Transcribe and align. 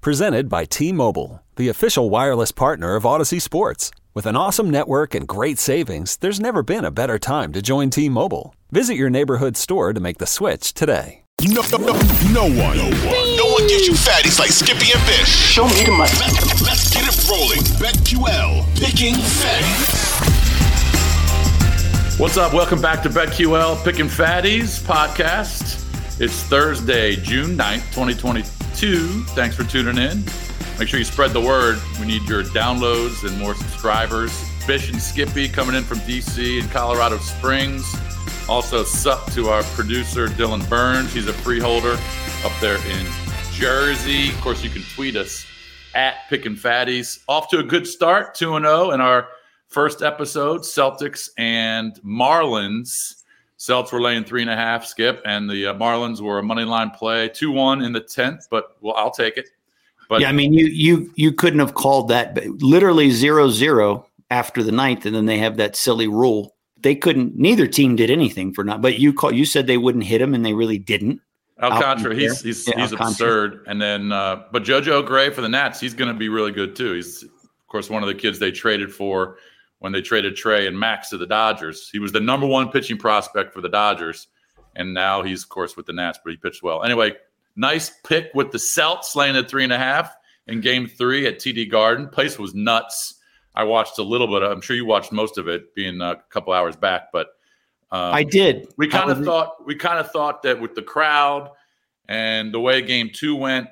Presented 0.00 0.48
by 0.48 0.64
T 0.64 0.92
Mobile, 0.92 1.42
the 1.56 1.68
official 1.68 2.08
wireless 2.08 2.52
partner 2.52 2.94
of 2.94 3.02
Audacy 3.02 3.38
Sports. 3.38 3.90
With 4.14 4.24
an 4.24 4.34
awesome 4.34 4.70
network 4.70 5.14
and 5.14 5.28
great 5.28 5.58
savings, 5.58 6.16
there's 6.16 6.40
never 6.40 6.62
been 6.62 6.86
a 6.86 6.90
better 6.90 7.18
time 7.18 7.52
to 7.52 7.60
join 7.60 7.90
T 7.90 8.08
Mobile. 8.08 8.54
Visit 8.70 8.94
your 8.94 9.10
neighborhood 9.10 9.58
store 9.58 9.92
to 9.92 10.00
make 10.00 10.16
the 10.16 10.24
switch 10.24 10.72
today. 10.72 11.24
No, 11.42 11.60
no, 11.70 11.76
no, 11.76 11.92
no 12.32 12.44
one, 12.44 12.78
no 12.78 12.88
one, 12.88 13.36
no 13.36 13.44
one 13.52 13.66
gives 13.68 13.86
you 13.86 13.92
fatties 13.92 14.38
like 14.38 14.48
Skippy 14.48 14.90
and 14.90 15.04
Bish. 15.04 15.28
Show 15.28 15.66
me 15.66 15.84
the 15.84 15.90
money. 15.90 16.12
Let's, 16.18 16.62
let's 16.62 16.94
get 16.94 17.04
it 17.04 17.28
rolling. 17.28 17.60
BetQL, 17.76 18.64
picking 18.80 19.16
fatties. 19.16 20.08
What's 22.18 22.38
up? 22.38 22.54
Welcome 22.54 22.80
back 22.80 23.02
to 23.02 23.10
BetQL 23.10 23.84
Picking 23.84 24.06
Fatties 24.08 24.80
podcast. 24.80 25.76
It's 26.18 26.42
Thursday, 26.44 27.16
June 27.16 27.54
9th, 27.54 27.92
2022. 28.80 29.24
Thanks 29.34 29.54
for 29.54 29.64
tuning 29.64 29.98
in. 29.98 30.24
Make 30.78 30.88
sure 30.88 30.98
you 30.98 31.04
spread 31.04 31.32
the 31.32 31.40
word. 31.40 31.78
We 32.00 32.06
need 32.06 32.22
your 32.22 32.42
downloads 32.42 33.28
and 33.28 33.38
more 33.38 33.54
subscribers. 33.54 34.32
Bish 34.66 34.90
and 34.90 35.00
Skippy 35.00 35.48
coming 35.48 35.74
in 35.74 35.82
from 35.82 35.98
DC 36.00 36.60
and 36.60 36.70
Colorado 36.70 37.18
Springs. 37.18 37.94
Also, 38.48 38.82
sup 38.82 39.30
to 39.32 39.48
our 39.50 39.62
producer, 39.74 40.28
Dylan 40.28 40.66
Burns. 40.70 41.12
He's 41.12 41.28
a 41.28 41.32
freeholder 41.32 41.98
up 42.42 42.52
there 42.60 42.78
in 42.88 43.06
Jersey. 43.52 44.30
Of 44.30 44.40
course, 44.40 44.64
you 44.64 44.70
can 44.70 44.82
tweet 44.94 45.14
us 45.14 45.44
at 45.94 46.26
Pickin' 46.30 46.56
Fatties. 46.56 47.22
Off 47.28 47.48
to 47.48 47.58
a 47.58 47.62
good 47.62 47.86
start, 47.86 48.34
2 48.34 48.58
0 48.58 48.92
in 48.92 49.02
our 49.02 49.28
first 49.68 50.00
episode 50.00 50.62
Celtics 50.62 51.28
and 51.36 52.00
Marlins. 52.02 53.19
Celtics 53.60 53.92
were 53.92 54.00
laying 54.00 54.24
three 54.24 54.40
and 54.40 54.50
a 54.50 54.56
half, 54.56 54.86
skip, 54.86 55.20
and 55.26 55.48
the 55.48 55.66
uh, 55.66 55.74
Marlins 55.74 56.22
were 56.22 56.38
a 56.38 56.42
money 56.42 56.64
line 56.64 56.90
play, 56.90 57.28
2 57.28 57.52
1 57.52 57.82
in 57.82 57.92
the 57.92 58.00
10th, 58.00 58.46
but 58.50 58.76
well, 58.80 58.94
I'll 58.96 59.10
take 59.10 59.36
it. 59.36 59.50
But 60.08 60.22
yeah, 60.22 60.30
I 60.30 60.32
mean, 60.32 60.54
you 60.54 60.66
you 60.66 61.12
you 61.14 61.30
couldn't 61.30 61.60
have 61.60 61.74
called 61.74 62.08
that 62.08 62.36
literally 62.60 63.10
zero 63.10 63.48
zero 63.48 64.06
after 64.30 64.62
the 64.62 64.72
ninth, 64.72 65.06
and 65.06 65.14
then 65.14 65.26
they 65.26 65.38
have 65.38 65.56
that 65.58 65.76
silly 65.76 66.08
rule. 66.08 66.56
They 66.78 66.96
couldn't. 66.96 67.36
Neither 67.36 67.68
team 67.68 67.94
did 67.94 68.10
anything 68.10 68.52
for 68.52 68.64
not. 68.64 68.82
But 68.82 68.98
you 68.98 69.12
call. 69.12 69.32
You 69.32 69.44
said 69.44 69.68
they 69.68 69.76
wouldn't 69.76 70.02
hit 70.02 70.20
him, 70.20 70.34
and 70.34 70.44
they 70.44 70.52
really 70.52 70.78
didn't. 70.78 71.20
Alcantara, 71.62 72.16
he's 72.16 72.40
he's, 72.40 72.66
Yeah, 72.66 72.80
he's 72.80 72.92
Alcantara. 72.92 73.10
absurd. 73.10 73.64
And 73.68 73.80
then, 73.80 74.10
uh, 74.10 74.44
but 74.50 74.64
JoJo 74.64 75.06
Gray 75.06 75.30
for 75.30 75.42
the 75.42 75.48
Nats, 75.48 75.78
he's 75.78 75.94
going 75.94 76.12
to 76.12 76.18
be 76.18 76.28
really 76.28 76.50
good 76.50 76.74
too. 76.74 76.94
He's 76.94 77.22
of 77.22 77.68
course 77.68 77.88
one 77.88 78.02
of 78.02 78.08
the 78.08 78.14
kids 78.14 78.40
they 78.40 78.50
traded 78.50 78.92
for 78.92 79.36
when 79.80 79.92
they 79.92 80.00
traded 80.00 80.36
Trea 80.36 80.68
and 80.68 80.78
Max 80.78 81.10
to 81.10 81.18
the 81.18 81.26
Dodgers. 81.26 81.90
He 81.90 81.98
was 81.98 82.12
the 82.12 82.20
number 82.20 82.46
one 82.46 82.70
pitching 82.70 82.98
prospect 82.98 83.52
for 83.52 83.60
the 83.60 83.68
Dodgers, 83.68 84.28
and 84.76 84.94
now 84.94 85.22
he's 85.22 85.42
of 85.42 85.48
course 85.48 85.76
with 85.76 85.86
the 85.86 85.92
Nats, 85.92 86.18
but 86.22 86.30
he 86.30 86.36
pitched 86.36 86.62
well. 86.62 86.84
Anyway, 86.84 87.14
nice 87.56 87.90
pick 88.04 88.30
with 88.34 88.52
the 88.52 88.58
Celts 88.58 89.16
laying 89.16 89.36
at 89.36 89.48
three 89.48 89.64
and 89.64 89.72
a 89.72 89.78
half 89.78 90.14
in 90.46 90.60
Game 90.60 90.86
Three 90.86 91.26
at 91.26 91.38
TD 91.38 91.70
Garden. 91.70 92.08
Place 92.08 92.38
was 92.38 92.54
nuts. 92.54 93.14
I 93.54 93.64
watched 93.64 93.98
a 93.98 94.02
little 94.02 94.28
bit. 94.28 94.42
I'm 94.42 94.60
sure 94.60 94.76
you 94.76 94.86
watched 94.86 95.12
most 95.12 95.36
of 95.36 95.48
it, 95.48 95.74
being 95.74 96.00
a 96.00 96.16
couple 96.30 96.52
hours 96.52 96.76
back, 96.76 97.08
but. 97.12 97.28
Um, 97.92 98.14
I 98.14 98.22
did. 98.22 98.72
we 98.76 98.86
kind 98.86 99.10
of 99.10 99.24
thought 99.24 99.66
we 99.66 99.74
kind 99.74 99.98
of 99.98 100.12
thought 100.12 100.44
that 100.44 100.60
with 100.60 100.76
the 100.76 100.82
crowd 100.82 101.50
and 102.08 102.54
the 102.54 102.60
way 102.60 102.82
game 102.82 103.10
two 103.12 103.34
went 103.34 103.66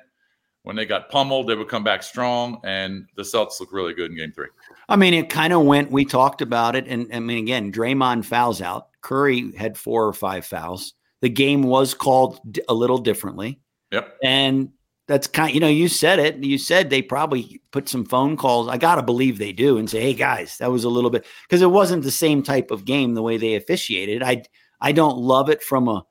when 0.63 0.75
they 0.75 0.85
got 0.85 1.09
pummeled 1.09 1.47
they 1.47 1.55
would 1.55 1.67
come 1.67 1.83
back 1.83 2.03
strong 2.03 2.59
and 2.63 3.05
the 3.15 3.23
celtics 3.23 3.59
look 3.59 3.71
really 3.71 3.93
good 3.93 4.11
in 4.11 4.17
game 4.17 4.31
three 4.31 4.47
I 4.89 4.95
mean, 4.95 5.13
it 5.13 5.29
kind 5.29 5.53
of 5.53 5.61
went. 5.65 5.91
We 5.91 6.03
talked 6.03 6.41
about 6.41 6.75
it, 6.75 6.87
and 6.87 7.07
I 7.13 7.19
mean, 7.19 7.37
again, 7.37 7.71
Draymond 7.71 8.25
fouls 8.25 8.59
out. 8.59 8.87
Curry 9.01 9.55
had 9.55 9.77
four 9.77 10.07
or 10.07 10.13
five 10.13 10.45
fouls. 10.45 10.95
The 11.21 11.29
game 11.29 11.61
was 11.61 11.93
called 11.93 12.39
a 12.67 12.73
little 12.73 12.97
differently, 12.97 13.59
yep 13.91 14.17
and 14.23 14.69
that's 15.07 15.27
kind. 15.27 15.53
You 15.53 15.59
know, 15.59 15.67
you 15.67 15.87
said 15.87 16.17
it. 16.17 16.43
You 16.43 16.57
said 16.57 16.89
they 16.89 17.03
probably 17.03 17.61
put 17.71 17.87
some 17.87 18.03
phone 18.03 18.35
calls. 18.35 18.67
I 18.67 18.77
gotta 18.77 19.03
believe 19.03 19.37
they 19.37 19.51
do, 19.53 19.77
and 19.77 19.87
say, 19.87 20.01
"Hey 20.01 20.13
guys, 20.15 20.57
that 20.57 20.71
was 20.71 20.85
a 20.85 20.89
little 20.89 21.11
bit," 21.11 21.25
because 21.47 21.61
it 21.61 21.69
wasn't 21.69 22.03
the 22.03 22.11
same 22.11 22.41
type 22.41 22.71
of 22.71 22.85
game 22.85 23.13
the 23.13 23.21
way 23.21 23.37
they 23.37 23.55
officiated. 23.55 24.23
I 24.23 24.43
I 24.81 24.91
don't 24.91 25.19
love 25.19 25.49
it 25.49 25.61
from 25.61 25.87
a 25.87 26.03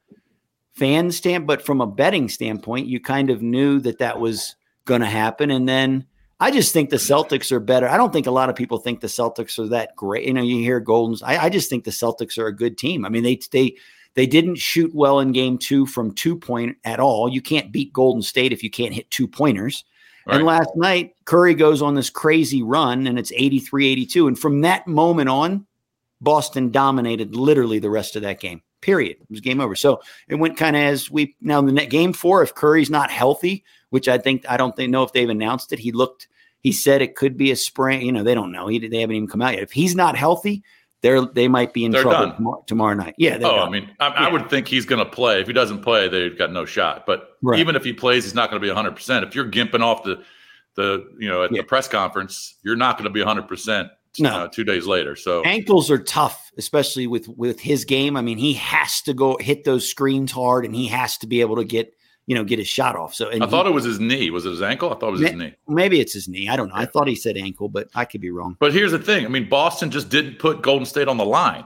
fan 0.79 1.11
stand, 1.11 1.47
but 1.47 1.63
from 1.63 1.81
a 1.81 1.87
betting 1.87 2.29
standpoint, 2.29 2.87
you 2.87 3.01
kind 3.01 3.31
of 3.31 3.43
knew 3.43 3.81
that 3.81 3.99
that 3.99 4.21
was 4.21 4.57
going 4.85 5.01
to 5.01 5.07
happen, 5.07 5.51
and 5.51 5.69
then. 5.69 6.07
I 6.41 6.53
just 6.53 6.73
think 6.73 6.91
the 6.91 6.99
Celtics 6.99 7.51
are 7.51 7.59
better. 7.59 7.89
I 7.89 7.97
don't 7.97 8.13
think 8.13 8.29
a 8.29 8.31
lot 8.31 8.49
of 8.49 8.55
people 8.55 8.79
think 8.79 9.01
the 9.01 9.09
Celtics 9.09 9.59
are 9.59 9.67
that 9.71 9.97
great. 9.97 10.25
You 10.25 10.33
know, 10.33 10.41
you 10.41 10.59
hear 10.59 10.79
Golden's. 10.79 11.21
I, 11.21 11.37
I 11.37 11.49
just 11.49 11.69
think 11.69 11.83
the 11.83 11.91
Celtics 11.91 12.39
are 12.39 12.47
a 12.47 12.55
good 12.55 12.79
team. 12.79 13.05
I 13.05 13.09
mean, 13.09 13.25
they 13.25 13.41
they 13.51 13.75
they 14.15 14.25
didn't 14.25 14.55
shoot 14.55 14.95
well 14.95 15.19
in 15.19 15.33
game 15.33 15.59
two 15.59 15.85
from 15.85 16.15
two 16.15 16.37
point 16.37 16.77
at 16.85 17.01
all. 17.01 17.29
You 17.29 17.43
can't 17.43 17.73
beat 17.73 17.93
Golden 17.93 18.23
State 18.23 18.53
if 18.53 18.63
you 18.63 18.71
can't 18.71 18.95
hit 18.95 19.11
two 19.11 19.27
pointers. 19.27 19.83
And 20.29 20.45
last 20.45 20.71
night, 20.77 21.15
Curry 21.25 21.55
goes 21.55 21.81
on 21.81 21.95
this 21.95 22.11
crazy 22.11 22.63
run 22.63 23.07
and 23.07 23.19
it's 23.19 23.33
83 23.35 23.89
82. 23.89 24.29
And 24.29 24.39
from 24.39 24.61
that 24.61 24.87
moment 24.87 25.29
on, 25.29 25.67
Boston 26.21 26.71
dominated 26.71 27.35
literally 27.35 27.79
the 27.79 27.91
rest 27.91 28.15
of 28.15 28.23
that 28.23 28.41
game. 28.41 28.63
Period. 28.81 29.17
It 29.21 29.31
was 29.31 29.41
game 29.41 29.61
over. 29.61 29.75
So 29.75 30.01
it 30.29 30.37
went 30.37 30.57
kind 30.57 30.77
of 30.77 30.83
as 30.83 31.11
we 31.11 31.35
now 31.41 31.59
in 31.59 31.67
the 31.67 31.73
net 31.73 31.91
game 31.91 32.13
four. 32.13 32.43
If 32.43 32.55
Curry's 32.55 32.91
not 32.91 33.11
healthy, 33.11 33.65
which 33.91 34.09
I 34.09 34.19
think 34.19 34.45
I 34.49 34.57
don't 34.57 34.75
think 34.77 34.91
know 34.91 35.03
if 35.03 35.13
they've 35.13 35.29
announced 35.29 35.73
it. 35.73 35.79
He 35.79 35.93
looked. 35.93 36.29
He 36.61 36.73
said 36.73 37.03
it 37.03 37.15
could 37.17 37.37
be 37.37 37.51
a 37.51 37.57
sprain. 37.57 38.05
You 38.05 38.13
know, 38.13 38.23
they 38.25 38.35
don't 38.35 38.53
know. 38.53 38.67
He, 38.69 38.87
they 38.87 39.01
haven't 39.01 39.17
even 39.17 39.29
come 39.29 39.43
out 39.43 39.55
yet. 39.55 39.63
If 39.63 39.73
he's 39.73 39.95
not 39.95 40.17
healthy, 40.17 40.63
they're 41.03 41.25
they 41.25 41.49
might 41.49 41.73
be 41.73 41.85
in 41.85 41.93
They're 41.93 42.03
trouble 42.03 42.33
tomorrow, 42.35 42.65
tomorrow 42.67 42.95
night. 42.95 43.15
Yeah. 43.19 43.39
oh 43.43 43.61
i 43.61 43.71
mean 43.71 43.89
I, 44.01 44.09
I 44.09 44.33
would 44.33 44.51
think 44.51 44.67
he's 44.67 44.85
going 44.85 44.99
to 45.05 45.09
play 45.09 45.41
if 45.41 45.47
he 45.47 45.53
doesn't 45.53 45.83
play 45.83 46.09
they've 46.09 46.37
got 46.37 46.51
no 46.53 46.65
shot 46.65 47.05
but 47.07 47.37
Right. 47.41 47.61
even 47.61 47.77
if 47.77 47.85
he 47.85 47.93
plays 47.93 48.25
he's 48.25 48.35
not 48.35 48.51
going 48.51 48.61
to 48.61 48.67
be 48.69 48.75
100% 48.75 49.23
if 49.27 49.33
you're 49.37 49.49
gimping 49.49 49.81
off 49.81 50.03
the 50.03 50.25
the 50.75 51.09
you 51.21 51.29
know 51.29 51.45
at 51.45 51.53
Yeah. 51.53 51.61
the 51.61 51.67
press 51.69 51.87
conference 51.87 52.57
you're 52.65 52.75
not 52.75 52.99
going 52.99 53.05
to 53.05 53.11
be 53.11 53.21
100% 53.21 53.91
No. 54.21 54.31
uh, 54.45 54.49
two 54.49 54.65
days 54.65 54.87
later 54.87 55.17
so 55.17 55.43
ankles 55.45 55.91
are 55.91 55.99
tough, 55.99 56.51
especially 56.59 57.07
with 57.07 57.29
with 57.29 57.61
his 57.61 57.85
game. 57.85 58.17
I 58.17 58.21
mean, 58.23 58.39
he 58.39 58.55
has 58.55 59.01
to 59.03 59.15
go 59.15 59.37
hit 59.41 59.65
those 59.65 59.89
screens 59.89 60.33
hard, 60.33 60.65
and 60.65 60.75
he 60.75 60.87
has 60.89 61.17
to 61.19 61.27
be 61.27 61.41
able 61.41 61.57
to 61.57 61.65
get 61.65 61.95
you 62.27 62.35
know 62.35 62.45
get 62.45 62.59
his 62.59 62.69
shot 62.69 62.95
off. 62.97 63.15
So 63.15 63.29
and 63.31 63.43
i 63.43 63.47
thought 63.47 63.65
he- 63.67 63.71
it 63.73 63.75
was 63.75 63.85
his 63.85 63.99
knee 64.01 64.31
was 64.31 64.45
it 64.47 64.51
his 64.51 64.61
ankle 64.63 64.93
i 64.93 64.99
thought 64.99 65.09
it 65.09 65.13
was 65.13 65.21
his 65.23 65.33
knee 65.33 65.55
maybe 65.67 65.99
it's 66.01 66.13
his 66.13 66.29
knee. 66.29 66.49
I 66.49 66.57
don't 66.57 66.69
know. 66.69 66.75
I 66.75 66.85
thought 66.85 67.09
he 67.09 67.15
said 67.15 67.37
ankle, 67.39 67.69
but 67.71 67.89
I 67.95 68.05
could 68.05 68.21
be 68.21 68.31
wrong. 68.31 68.57
but 68.61 68.73
here's 68.73 68.93
the 68.93 68.99
thing 68.99 69.25
i 69.25 69.29
mean 69.29 69.49
boston 69.49 69.91
just 69.91 70.09
didn't 70.11 70.39
put 70.39 70.61
golden 70.63 70.85
state 70.85 71.09
on 71.09 71.17
the 71.17 71.25
line 71.25 71.65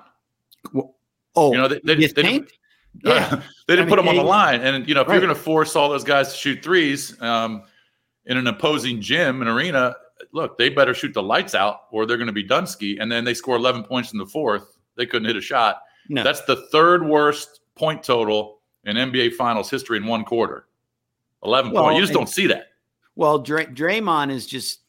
Oh, 1.35 1.53
you 1.53 1.59
know 1.59 1.69
they, 1.69 1.81
they, 1.85 1.95
you 2.03 2.09
they 2.09 2.23
didn't, 2.23 2.53
Yeah. 3.05 3.41
they 3.67 3.75
didn't 3.77 3.79
I 3.79 3.83
mean, 3.85 3.89
put 3.89 3.97
them 3.97 4.09
on 4.09 4.17
the 4.17 4.23
line. 4.23 4.61
And 4.61 4.87
you 4.87 4.95
know, 4.95 5.01
if 5.01 5.09
you're 5.09 5.17
going 5.21 5.35
to 5.35 5.35
force 5.35 5.75
all 5.77 5.89
those 5.89 6.05
guys 6.05 6.31
to 6.33 6.37
shoot 6.39 6.63
threes 6.63 7.21
um, 7.23 7.63
in 8.27 8.37
an 8.37 8.47
opposing 8.47 9.01
gym, 9.01 9.41
an 9.41 9.49
arena, 9.49 9.97
look, 10.33 10.57
they 10.59 10.69
better 10.69 10.95
shoot 10.95 11.13
the 11.15 11.23
lights 11.23 11.55
out, 11.55 11.83
or 11.91 12.07
they're 12.07 12.17
going 12.17 12.27
to 12.29 12.33
be 12.33 12.47
Dunsky. 12.47 12.97
And 13.01 13.11
then 13.11 13.25
they 13.25 13.35
score 13.35 13.57
11 13.57 13.85
points 13.85 14.13
in 14.13 14.19
the 14.19 14.27
fourth. 14.27 14.79
They 14.97 15.07
couldn't 15.07 15.27
hit 15.27 15.37
a 15.37 15.41
shot. 15.41 15.83
No. 16.09 16.23
That's 16.23 16.43
the 16.43 16.67
third 16.73 17.07
worst 17.07 17.61
point 17.75 18.03
total 18.03 18.61
in 18.85 18.97
NBA 18.97 19.35
Finals 19.35 19.71
history 19.71 19.97
in 19.99 20.07
one 20.07 20.25
quarter. 20.25 20.67
11 21.45 21.73
Well, 21.73 21.85
points. 21.85 21.97
You 21.97 22.03
just 22.03 22.11
and- 22.11 22.19
don't 22.19 22.29
see 22.29 22.47
that. 22.49 22.69
Well, 23.15 23.39
Dray- 23.41 23.67
Draymond 23.67 24.31
is 24.31 24.47
just 24.47 24.81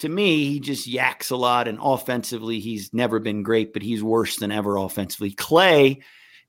to 0.00 0.08
me, 0.08 0.46
he 0.46 0.60
just 0.60 0.86
yaks 0.86 1.30
a 1.30 1.36
lot, 1.36 1.68
and 1.68 1.78
offensively, 1.80 2.58
he's 2.58 2.92
never 2.94 3.18
been 3.18 3.42
great, 3.42 3.72
but 3.74 3.82
he's 3.82 4.02
worse 4.02 4.36
than 4.36 4.50
ever 4.50 4.76
offensively. 4.78 5.30
Clay, 5.30 6.00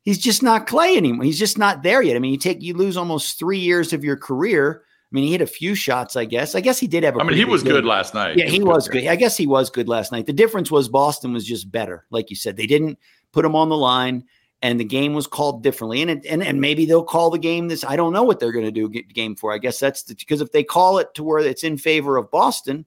he's 0.03 0.17
just 0.19 0.41
not 0.41 0.67
Clay 0.67 0.95
anymore. 0.95 1.25
He's 1.25 1.37
just 1.37 1.57
not 1.57 1.83
there 1.83 2.01
yet. 2.01 2.15
I 2.15 2.19
mean, 2.19 2.31
you 2.31 2.37
take 2.37 2.61
you 2.61 2.73
lose 2.73 2.95
almost 2.95 3.37
three 3.37 3.59
years 3.59 3.91
of 3.91 4.05
your 4.05 4.15
career. 4.15 4.83
Mean, 5.11 5.25
he 5.25 5.31
hit 5.31 5.41
a 5.41 5.47
few 5.47 5.75
shots, 5.75 6.15
I 6.15 6.25
guess. 6.25 6.55
I 6.55 6.61
guess 6.61 6.79
he 6.79 6.87
did 6.87 7.03
have. 7.03 7.17
I 7.17 7.23
mean, 7.23 7.35
he 7.35 7.45
was 7.45 7.63
good 7.63 7.83
last 7.83 8.13
night. 8.13 8.37
Yeah, 8.37 8.45
he, 8.45 8.63
was, 8.63 8.87
good. 8.87 9.07
I 9.07 9.17
guess 9.17 9.35
he 9.35 9.45
was 9.45 9.69
good 9.69 9.89
last 9.89 10.11
night. 10.11 10.25
The 10.25 10.33
difference 10.33 10.71
was 10.71 10.87
Boston 10.87 11.33
was 11.33 11.45
just 11.45 11.69
better, 11.69 12.05
like 12.11 12.29
you 12.29 12.35
said. 12.35 12.55
They 12.55 12.65
didn't 12.65 12.97
put 13.33 13.43
him 13.43 13.55
on 13.55 13.67
the 13.67 13.75
line, 13.75 14.23
and 14.61 14.79
the 14.79 14.85
game 14.85 15.13
was 15.13 15.27
called 15.27 15.63
differently. 15.63 16.01
And 16.01 16.11
it, 16.11 16.25
and 16.25 16.41
and 16.41 16.61
maybe 16.61 16.85
they'll 16.85 17.03
call 17.03 17.29
the 17.29 17.39
game 17.39 17.67
this. 17.67 17.83
I 17.83 17.97
don't 17.97 18.13
know 18.13 18.23
what 18.23 18.39
they're 18.39 18.53
going 18.53 18.65
to 18.65 18.71
do 18.71 18.89
game 18.89 19.35
for. 19.35 19.53
I 19.53 19.57
guess 19.57 19.79
that's 19.79 20.03
because 20.03 20.39
if 20.39 20.53
they 20.53 20.63
call 20.63 20.97
it 20.97 21.13
to 21.15 21.23
where 21.23 21.39
it's 21.39 21.65
in 21.65 21.77
favor 21.77 22.15
of 22.15 22.31
Boston, 22.31 22.85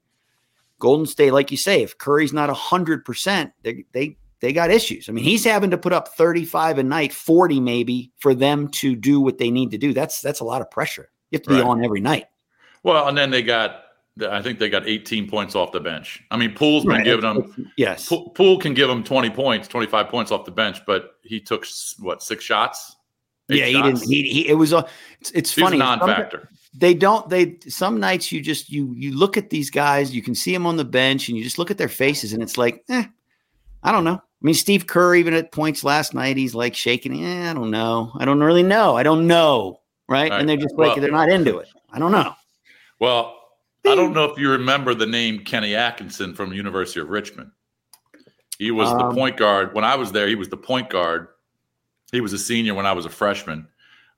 Golden 0.78 1.06
State, 1.06 1.32
like 1.32 1.50
you 1.50 1.58
say, 1.58 1.82
if 1.82 1.98
Curry's 1.98 2.32
not 2.32 2.48
hundred 2.48 3.04
percent, 3.04 3.52
they 3.62 3.84
they 3.92 4.16
they 4.40 4.52
got 4.52 4.70
issues. 4.70 5.08
I 5.08 5.12
mean, 5.12 5.24
he's 5.24 5.44
having 5.44 5.70
to 5.70 5.78
put 5.78 5.92
up 5.92 6.08
35 6.08 6.78
a 6.78 6.82
night, 6.82 7.12
40 7.14 7.60
maybe 7.60 8.12
for 8.18 8.34
them 8.34 8.68
to 8.68 8.94
do 8.94 9.20
what 9.20 9.38
they 9.38 9.50
need 9.50 9.70
to 9.70 9.78
do. 9.78 9.92
That's 9.92 10.20
that's 10.20 10.40
a 10.40 10.44
lot 10.44 10.60
of 10.60 10.70
pressure. 10.70 11.10
You 11.30 11.38
have 11.38 11.42
to 11.42 11.50
be 11.50 11.56
right. 11.56 11.64
on 11.64 11.84
every 11.84 12.00
night. 12.00 12.26
Well, 12.82 13.08
and 13.08 13.16
then 13.16 13.30
they 13.30 13.42
got 13.42 13.84
I 14.30 14.42
think 14.42 14.58
they 14.60 14.68
got 14.68 14.86
18 14.86 15.28
points 15.28 15.56
off 15.56 15.72
the 15.72 15.80
bench. 15.80 16.22
I 16.30 16.36
mean, 16.36 16.54
Poole's 16.54 16.84
been 16.84 16.92
right. 16.92 17.04
giving 17.04 17.22
them 17.22 17.72
yes. 17.76 18.08
Poole 18.08 18.58
can 18.58 18.72
give 18.72 18.88
them 18.88 19.02
20 19.02 19.30
points, 19.30 19.66
25 19.66 20.08
points 20.08 20.30
off 20.30 20.44
the 20.44 20.52
bench, 20.52 20.84
but 20.86 21.16
he 21.22 21.40
took 21.40 21.66
what 21.98 22.22
six 22.22 22.44
shots? 22.44 22.96
Yeah, 23.48 23.66
shots? 23.66 23.74
he 23.74 23.82
didn't. 23.82 24.08
He, 24.08 24.22
he, 24.22 24.48
it 24.48 24.54
was 24.54 24.72
a. 24.72 24.86
It's, 25.20 25.30
it's 25.32 25.52
funny. 25.52 25.78
non-factor. 25.78 26.48
They 26.76 26.94
don't. 26.94 27.28
They 27.28 27.58
some 27.66 27.98
nights 27.98 28.30
you 28.30 28.40
just 28.40 28.70
you 28.70 28.94
you 28.96 29.16
look 29.16 29.36
at 29.36 29.50
these 29.50 29.68
guys, 29.68 30.14
you 30.14 30.22
can 30.22 30.34
see 30.34 30.52
them 30.52 30.66
on 30.66 30.76
the 30.76 30.84
bench, 30.84 31.28
and 31.28 31.36
you 31.36 31.42
just 31.42 31.58
look 31.58 31.70
at 31.70 31.78
their 31.78 31.88
faces, 31.88 32.32
and 32.32 32.42
it's 32.42 32.56
like, 32.56 32.84
eh, 32.88 33.04
I 33.82 33.92
don't 33.92 34.04
know. 34.04 34.14
I 34.14 34.46
mean, 34.46 34.54
Steve 34.54 34.86
Kerr, 34.86 35.16
even 35.16 35.34
at 35.34 35.52
points 35.52 35.82
last 35.82 36.14
night, 36.14 36.36
he's 36.36 36.54
like 36.54 36.74
shaking. 36.74 37.14
Yeah, 37.14 37.50
I 37.50 37.54
don't 37.54 37.70
know. 37.70 38.12
I 38.16 38.24
don't 38.24 38.40
really 38.40 38.62
know. 38.62 38.96
I 38.96 39.02
don't 39.02 39.26
know. 39.26 39.80
Right. 40.08 40.30
right. 40.30 40.40
And 40.40 40.48
they're 40.48 40.56
just 40.56 40.76
like, 40.76 41.00
they're 41.00 41.10
not 41.10 41.30
into 41.30 41.58
it. 41.58 41.68
I 41.92 41.98
don't 41.98 42.12
know. 42.12 42.34
Well, 42.98 43.38
I 43.86 43.94
don't 43.94 44.12
know 44.12 44.24
if 44.24 44.38
you 44.38 44.50
remember 44.50 44.94
the 44.94 45.06
name 45.06 45.40
Kenny 45.40 45.74
Atkinson 45.74 46.34
from 46.34 46.52
University 46.52 47.00
of 47.00 47.08
Richmond. 47.08 47.50
He 48.58 48.70
was 48.70 48.88
um, 48.90 48.98
the 48.98 49.14
point 49.14 49.36
guard. 49.36 49.74
When 49.74 49.84
I 49.84 49.96
was 49.96 50.12
there, 50.12 50.28
he 50.28 50.34
was 50.34 50.48
the 50.48 50.56
point 50.56 50.90
guard. 50.90 51.28
He 52.12 52.20
was 52.20 52.32
a 52.32 52.38
senior 52.38 52.74
when 52.74 52.86
I 52.86 52.92
was 52.92 53.04
a 53.04 53.10
freshman. 53.10 53.66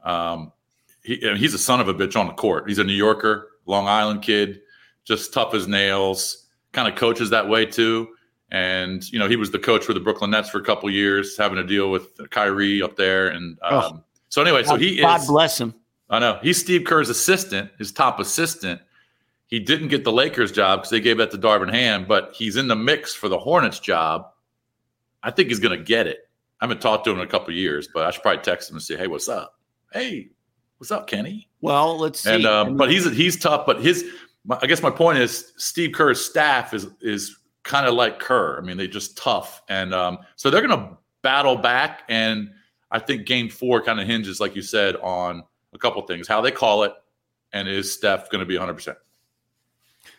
Um, 0.05 0.53
he, 1.03 1.17
he's 1.37 1.55
a 1.55 1.59
son 1.59 1.81
of 1.81 1.88
a 1.88 1.94
bitch 1.94 2.19
on 2.19 2.27
the 2.27 2.33
court. 2.35 2.69
He's 2.69 2.79
a 2.79 2.85
New 2.85 2.93
Yorker, 2.93 3.49
Long 3.65 3.88
Island 3.88 4.23
kid, 4.23 4.61
just 5.05 5.33
tough 5.33 5.55
as 5.55 5.67
nails, 5.67 6.47
kind 6.73 6.87
of 6.87 6.94
coaches 6.97 7.31
that 7.31 7.49
way 7.49 7.65
too. 7.65 8.09
And 8.53 9.03
you 9.12 9.19
know, 9.19 9.29
he 9.29 9.37
was 9.37 9.50
the 9.50 9.59
coach 9.59 9.85
for 9.85 9.94
the 9.94 10.00
Brooklyn 10.00 10.31
Nets 10.31 10.50
for 10.50 10.59
a 10.59 10.65
couple 10.65 10.88
years, 10.91 11.37
having 11.37 11.56
to 11.56 11.65
deal 11.65 11.91
with 11.91 12.31
Kyrie 12.31 12.83
up 12.83 12.97
there. 12.97 13.29
And 13.29 13.59
um, 13.62 13.75
oh, 13.75 14.05
so 14.37 14.43
anyway, 14.43 14.65
so 14.65 14.77
he 14.77 15.00
God 15.00 15.21
is. 15.23 15.27
God 15.27 15.33
bless 15.33 15.59
him. 15.59 15.75
I 16.11 16.19
know 16.19 16.38
he's 16.43 16.61
Steve 16.61 16.85
Kerr's 16.85 17.09
assistant, 17.09 17.71
his 17.79 17.91
top 17.91 18.21
assistant. 18.21 18.83
He 19.47 19.59
didn't 19.59 19.88
get 19.88 20.05
the 20.05 20.12
Lakers 20.12 20.53
job 20.53 20.81
because 20.81 20.91
they 20.91 21.00
gave 21.00 21.17
that 21.17 21.31
to 21.31 21.38
Darvin 21.38 21.73
Ham, 21.73 22.05
but 22.06 22.35
he's 22.35 22.56
in 22.56 22.69
the 22.69 22.77
mix 22.77 23.15
for 23.15 23.31
the 23.31 23.38
Hornets 23.38 23.81
job. 23.81 24.27
I 25.23 25.31
think 25.31 25.49
he's 25.49 25.59
going 25.59 25.79
to 25.79 25.83
get 25.83 26.06
it. 26.06 26.29
I 26.61 26.67
haven't 26.67 26.83
talked 26.83 27.06
to 27.06 27.12
him 27.12 27.19
in 27.19 27.25
a 27.25 27.27
couple 27.27 27.55
years, 27.55 27.88
but 27.94 28.05
I 28.05 28.11
should 28.11 28.21
probably 28.21 28.43
text 28.43 28.69
him 28.69 28.77
and 28.77 28.83
say, 28.83 28.99
"Hey, 28.99 29.06
what's 29.06 29.27
up? 29.27 29.59
Hey, 29.94 30.29
what's 30.77 30.91
up, 30.91 31.06
Kenny?" 31.06 31.49
Well, 31.62 31.97
let's 31.97 32.21
see. 32.21 32.35
And 32.35 32.44
um, 32.44 32.77
but 32.77 32.91
he's 32.91 33.11
he's 33.17 33.38
tough. 33.38 33.65
But 33.65 33.81
his, 33.81 34.05
I 34.50 34.67
guess 34.67 34.83
my 34.83 34.91
point 34.91 35.17
is, 35.17 35.55
Steve 35.56 35.93
Kerr's 35.93 36.23
staff 36.23 36.75
is 36.75 36.88
is 37.00 37.38
kind 37.62 37.87
of 37.87 37.94
like 37.94 38.19
Kerr. 38.19 38.59
I 38.59 38.61
mean, 38.61 38.77
they're 38.77 38.87
just 38.87 39.17
tough, 39.17 39.62
and 39.71 39.94
um, 39.94 40.19
so 40.35 40.50
they're 40.50 40.67
going 40.67 40.79
to 40.79 40.99
battle 41.23 41.56
back. 41.56 42.03
And 42.11 42.50
I 42.91 42.99
think 42.99 43.27
Game 43.27 43.49
Four 43.49 43.83
kind 43.83 44.00
of 44.00 44.06
hinges, 44.06 44.41
like 44.41 44.55
you 44.55 44.62
said, 44.62 44.97
on 44.97 45.43
a 45.73 45.79
couple 45.79 46.03
things: 46.03 46.29
how 46.29 46.41
they 46.41 46.50
call 46.50 46.85
it, 46.85 46.93
and 47.53 47.69
is 47.69 47.93
Steph 47.93 48.31
going 48.31 48.41
to 48.41 48.47
be 48.47 48.56
100 48.56 48.75
percent? 48.75 48.99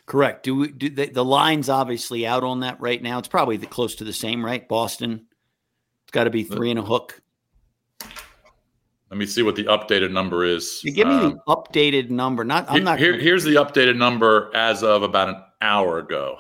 Correct. 0.05 0.43
Do 0.43 0.55
we 0.55 0.71
do 0.71 0.89
the, 0.89 1.07
the 1.07 1.25
lines 1.25 1.69
obviously 1.69 2.25
out 2.25 2.43
on 2.43 2.61
that 2.61 2.79
right 2.79 3.01
now? 3.01 3.19
It's 3.19 3.27
probably 3.27 3.57
the, 3.57 3.67
close 3.67 3.95
to 3.95 4.03
the 4.03 4.13
same, 4.13 4.43
right? 4.43 4.67
Boston. 4.67 5.25
It's 6.03 6.11
got 6.11 6.23
to 6.23 6.29
be 6.29 6.43
three 6.43 6.69
and 6.69 6.79
a 6.79 6.83
hook. 6.83 7.21
Let 9.09 9.17
me 9.17 9.25
see 9.25 9.41
what 9.41 9.55
the 9.55 9.65
updated 9.65 10.11
number 10.11 10.43
is. 10.43 10.81
You 10.83 10.91
give 10.91 11.07
me 11.07 11.13
um, 11.13 11.31
the 11.31 11.53
updated 11.53 12.09
number. 12.09 12.43
Not 12.43 12.65
I'm 12.69 12.83
not. 12.83 12.99
Here, 12.99 13.17
here's 13.17 13.43
the 13.43 13.55
updated 13.55 13.97
number 13.97 14.51
as 14.53 14.83
of 14.83 15.03
about 15.03 15.29
an 15.29 15.43
hour 15.61 15.99
ago. 15.99 16.37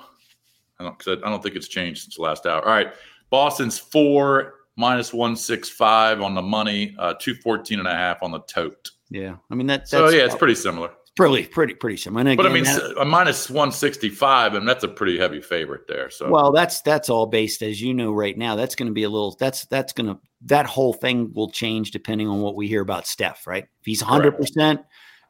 I 0.79 0.83
don't, 0.83 1.07
I 1.07 1.29
don't 1.29 1.41
think 1.41 1.55
it's 1.55 1.67
changed 1.67 2.03
since 2.03 2.15
the 2.15 2.21
last 2.21 2.45
hour. 2.45 2.63
All 2.63 2.71
right. 2.71 2.93
Boston's 3.29 3.77
four 3.77 4.53
minus 4.77 5.13
165 5.13 6.21
on 6.21 6.35
the 6.35 6.41
money, 6.41 6.95
uh, 6.97 7.13
214 7.15 7.79
and 7.79 7.87
a 7.87 7.93
half 7.93 8.23
on 8.23 8.31
the 8.31 8.39
tote. 8.41 8.91
Yeah. 9.09 9.35
I 9.51 9.55
mean, 9.55 9.67
that, 9.67 9.81
that's. 9.81 9.91
So, 9.91 10.09
yeah, 10.09 10.25
it's 10.25 10.35
pretty 10.35 10.55
similar. 10.55 10.91
Pretty, 11.15 11.47
pretty, 11.47 11.73
pretty 11.73 11.97
similar. 11.97 12.21
Again, 12.21 12.37
but 12.37 12.45
I 12.45 12.49
mean, 12.49 12.63
that, 12.65 13.01
a 13.01 13.05
minus 13.05 13.49
165, 13.49 14.53
and 14.53 14.69
that's 14.69 14.83
a 14.83 14.87
pretty 14.87 15.17
heavy 15.17 15.41
favorite 15.41 15.87
there. 15.87 16.11
So, 16.11 16.29
well, 16.29 16.51
that's, 16.51 16.81
that's 16.81 17.09
all 17.09 17.25
based, 17.25 17.63
as 17.63 17.81
you 17.81 17.93
know, 17.93 18.13
right 18.13 18.37
now. 18.37 18.55
That's 18.55 18.75
going 18.75 18.87
to 18.87 18.93
be 18.93 19.03
a 19.03 19.09
little, 19.09 19.35
that's, 19.39 19.65
that's 19.65 19.93
going 19.93 20.07
to, 20.07 20.19
that 20.41 20.67
whole 20.67 20.93
thing 20.93 21.33
will 21.33 21.49
change 21.49 21.89
depending 21.89 22.27
on 22.27 22.41
what 22.41 22.55
we 22.55 22.67
hear 22.67 22.81
about 22.81 23.07
Steph, 23.07 23.47
right? 23.47 23.63
If 23.63 23.85
he's 23.85 24.03
100%. 24.03 24.53
Correct. 24.53 24.83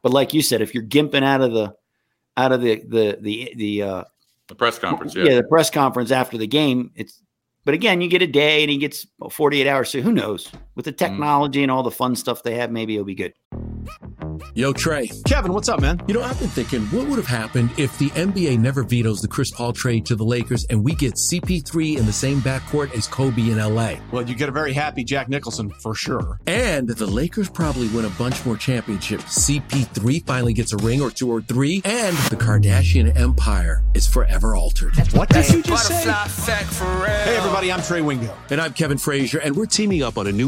But 0.03 0.11
like 0.11 0.33
you 0.33 0.41
said, 0.41 0.61
if 0.61 0.73
you're 0.73 0.83
gimping 0.83 1.23
out 1.23 1.39
of 1.39 1.53
the, 1.53 1.73
out 2.35 2.51
of 2.51 2.61
the, 2.61 2.83
the, 2.85 3.17
the, 3.21 3.53
the, 3.55 3.81
uh, 3.81 4.03
the 4.47 4.55
press 4.55 4.79
conference, 4.79 5.15
yeah. 5.15 5.23
yeah, 5.23 5.35
the 5.35 5.44
press 5.44 5.69
conference 5.69 6.11
after 6.11 6.38
the 6.38 6.47
game. 6.47 6.91
It's 6.95 7.21
but 7.67 7.73
again, 7.73 7.99
you 7.99 8.07
get 8.07 8.21
a 8.21 8.27
day 8.27 8.63
and 8.63 8.71
he 8.71 8.77
gets 8.77 9.05
48 9.29 9.67
hours. 9.67 9.89
So 9.89 9.99
who 9.99 10.13
knows? 10.13 10.49
With 10.77 10.85
the 10.85 10.94
mm. 10.94 10.97
technology 10.97 11.59
mm. 11.59 11.63
and 11.63 11.71
all 11.71 11.83
the 11.83 11.91
fun 11.91 12.15
stuff 12.15 12.44
they 12.44 12.56
have, 12.56 12.71
maybe 12.71 12.94
it'll 12.94 13.03
be 13.03 13.15
good. 13.15 13.33
Yo, 14.53 14.74
Trey. 14.74 15.07
Kevin, 15.25 15.53
what's 15.53 15.69
up, 15.69 15.79
man? 15.79 16.01
You 16.07 16.13
know, 16.13 16.21
I've 16.21 16.39
been 16.39 16.50
thinking, 16.50 16.81
what 16.88 17.07
would 17.07 17.18
have 17.18 17.27
happened 17.27 17.69
if 17.77 17.97
the 18.00 18.09
NBA 18.09 18.59
never 18.59 18.83
vetoes 18.83 19.21
the 19.21 19.27
Chris 19.27 19.51
Paul 19.51 19.74
trade 19.74 20.06
to 20.07 20.15
the 20.15 20.24
Lakers 20.24 20.65
and 20.65 20.83
we 20.83 20.95
get 20.95 21.13
CP3 21.13 21.97
in 21.97 22.06
the 22.06 22.13
same 22.13 22.41
backcourt 22.41 22.94
as 22.95 23.07
Kobe 23.07 23.50
in 23.50 23.57
LA? 23.57 23.95
Well, 24.12 24.27
you 24.27 24.35
get 24.35 24.50
a 24.50 24.51
very 24.51 24.74
happy 24.74 25.03
Jack 25.03 25.29
Nicholson 25.29 25.69
for 25.69 25.95
sure. 25.95 26.39
And 26.47 26.88
the 26.88 27.06
Lakers 27.06 27.50
probably 27.50 27.88
win 27.89 28.06
a 28.06 28.09
bunch 28.12 28.45
more 28.45 28.57
championships. 28.57 29.47
CP3 29.47 30.25
finally 30.25 30.53
gets 30.53 30.73
a 30.73 30.77
ring 30.77 31.01
or 31.01 31.12
two 31.12 31.31
or 31.31 31.41
three, 31.41 31.81
and 31.85 32.15
the 32.30 32.35
Kardashian 32.35 33.15
empire 33.15 33.83
is 33.94 34.07
forever 34.07 34.56
altered. 34.56 34.95
What 35.13 35.30
did 35.30 35.50
you 35.50 35.62
just 35.62 35.88
say? 35.88 36.12
Hey, 36.12 37.38
everybody, 37.38 37.71
I'm 37.71 37.81
Trey 37.81 38.01
Wingo. 38.01 38.35
And 38.50 38.59
I'm 38.59 38.73
Kevin 38.73 38.97
Frazier, 38.97 39.39
and 39.39 39.56
we're 39.56 39.65
teaming 39.65 40.03
up 40.03 40.18
on 40.18 40.27
a 40.27 40.31
new 40.31 40.47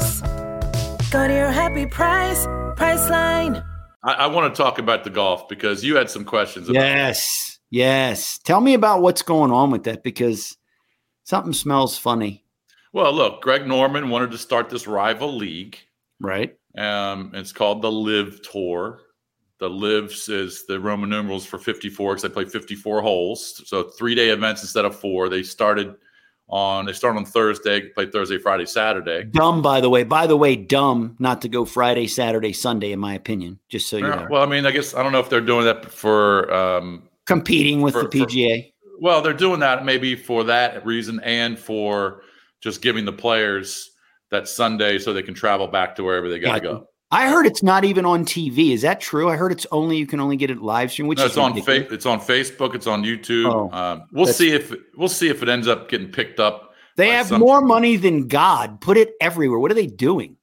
Go 1.11 1.27
to 1.27 1.33
your 1.33 1.51
happy 1.51 1.85
price, 1.85 2.45
Priceline. 2.77 3.65
I, 4.01 4.13
I 4.13 4.27
want 4.27 4.55
to 4.55 4.57
talk 4.57 4.79
about 4.79 5.03
the 5.03 5.09
golf 5.09 5.49
because 5.49 5.83
you 5.83 5.97
had 5.97 6.09
some 6.09 6.23
questions. 6.23 6.69
yes, 6.69 7.59
yes. 7.69 8.39
Tell 8.45 8.61
me 8.61 8.75
about 8.75 9.01
what's 9.01 9.21
going 9.21 9.51
on 9.51 9.71
with 9.71 9.83
that 9.83 10.03
because 10.03 10.55
something 11.25 11.51
smells 11.51 11.97
funny. 11.97 12.45
Well, 12.93 13.11
look, 13.11 13.41
Greg 13.41 13.67
Norman 13.67 14.07
wanted 14.07 14.31
to 14.31 14.37
start 14.37 14.69
this 14.69 14.87
rival 14.87 15.35
league, 15.35 15.77
right? 16.21 16.57
Um, 16.77 17.31
it's 17.33 17.51
called 17.51 17.81
the 17.81 17.91
LIV 17.91 18.49
Tour. 18.49 19.01
The 19.59 19.69
LIV 19.69 20.13
is 20.29 20.65
the 20.65 20.79
Roman 20.79 21.09
numerals 21.09 21.45
for 21.45 21.57
54 21.57 22.13
because 22.13 22.21
they 22.21 22.29
play 22.29 22.45
54 22.45 23.01
holes. 23.01 23.61
So 23.65 23.89
three 23.89 24.15
day 24.15 24.29
events 24.29 24.61
instead 24.61 24.85
of 24.85 24.97
four. 24.97 25.27
They 25.27 25.43
started 25.43 25.93
on. 26.51 26.85
They 26.85 26.93
start 26.93 27.15
on 27.15 27.25
Thursday, 27.25 27.89
play 27.89 28.05
Thursday, 28.07 28.37
Friday, 28.37 28.65
Saturday. 28.65 29.23
Dumb, 29.23 29.61
by 29.61 29.81
the 29.81 29.89
way. 29.89 30.03
By 30.03 30.27
the 30.27 30.37
way, 30.37 30.55
dumb 30.55 31.15
not 31.19 31.41
to 31.43 31.49
go 31.49 31.65
Friday, 31.65 32.07
Saturday, 32.07 32.53
Sunday. 32.53 32.91
In 32.91 32.99
my 32.99 33.13
opinion, 33.15 33.59
just 33.69 33.89
so 33.89 33.97
you 33.97 34.07
Yeah, 34.07 34.15
know, 34.15 34.27
well, 34.29 34.43
I 34.43 34.45
mean, 34.45 34.65
I 34.65 34.71
guess 34.71 34.93
I 34.93 35.01
don't 35.03 35.11
know 35.11 35.19
if 35.19 35.29
they're 35.29 35.41
doing 35.41 35.65
that 35.65 35.91
for. 35.91 36.53
Um, 36.53 37.03
competing 37.27 37.81
with 37.81 37.93
for- 37.93 38.03
the 38.03 38.09
PGA. 38.09 38.73
well, 38.99 39.21
they're 39.21 39.31
doing 39.33 39.59
that 39.61 39.85
maybe 39.85 40.15
for 40.15 40.43
that 40.45 40.85
reason 40.85 41.19
and 41.21 41.57
for 41.57 42.23
just 42.61 42.81
giving 42.81 43.05
the 43.05 43.13
players 43.13 43.91
that 44.31 44.47
Sunday 44.47 44.97
so 44.97 45.13
they 45.13 45.21
can 45.23 45.33
travel 45.33 45.67
back 45.67 45.95
to 45.95 46.03
wherever 46.03 46.29
they 46.29 46.39
got 46.39 46.55
to 46.55 46.59
Gotcha. 46.59 46.73
go. 46.79 46.87
I 47.13 47.27
heard 47.29 47.45
it's 47.45 47.61
not 47.61 47.83
even 47.83 48.05
on 48.05 48.23
TV. 48.25 48.71
Is 48.71 48.81
that 48.83 49.01
true? 49.01 49.29
I 49.29 49.35
heard 49.35 49.51
it's 49.51 49.67
only 49.71 49.97
you 49.97 50.07
can 50.07 50.19
only 50.21 50.37
get 50.37 50.49
it 50.49 50.61
live 50.61 50.91
stream. 50.91 51.07
Which 51.07 51.19
No, 51.19 51.25
it's 51.25 51.37
on 51.37 51.61
fa- 51.61 51.93
it's 51.93 52.05
on 52.05 52.19
Facebook. 52.21 52.73
It's 52.73 52.87
on 52.87 53.03
YouTube. 53.03 53.51
Oh, 53.51 53.69
um, 53.77 54.03
we'll 54.13 54.25
see 54.27 54.51
if 54.51 54.73
we'll 54.95 55.09
see 55.09 55.27
if 55.27 55.43
it 55.43 55.49
ends 55.49 55.67
up 55.67 55.89
getting 55.89 56.09
picked 56.09 56.39
up. 56.39 56.73
They 56.95 57.09
have 57.09 57.27
some- 57.27 57.39
more 57.39 57.61
money 57.61 57.95
than 57.97 58.27
God. 58.27 58.79
Put 58.81 58.97
it 58.97 59.13
everywhere. 59.19 59.59
What 59.59 59.71
are 59.71 59.75
they 59.75 59.87
doing? 59.87 60.37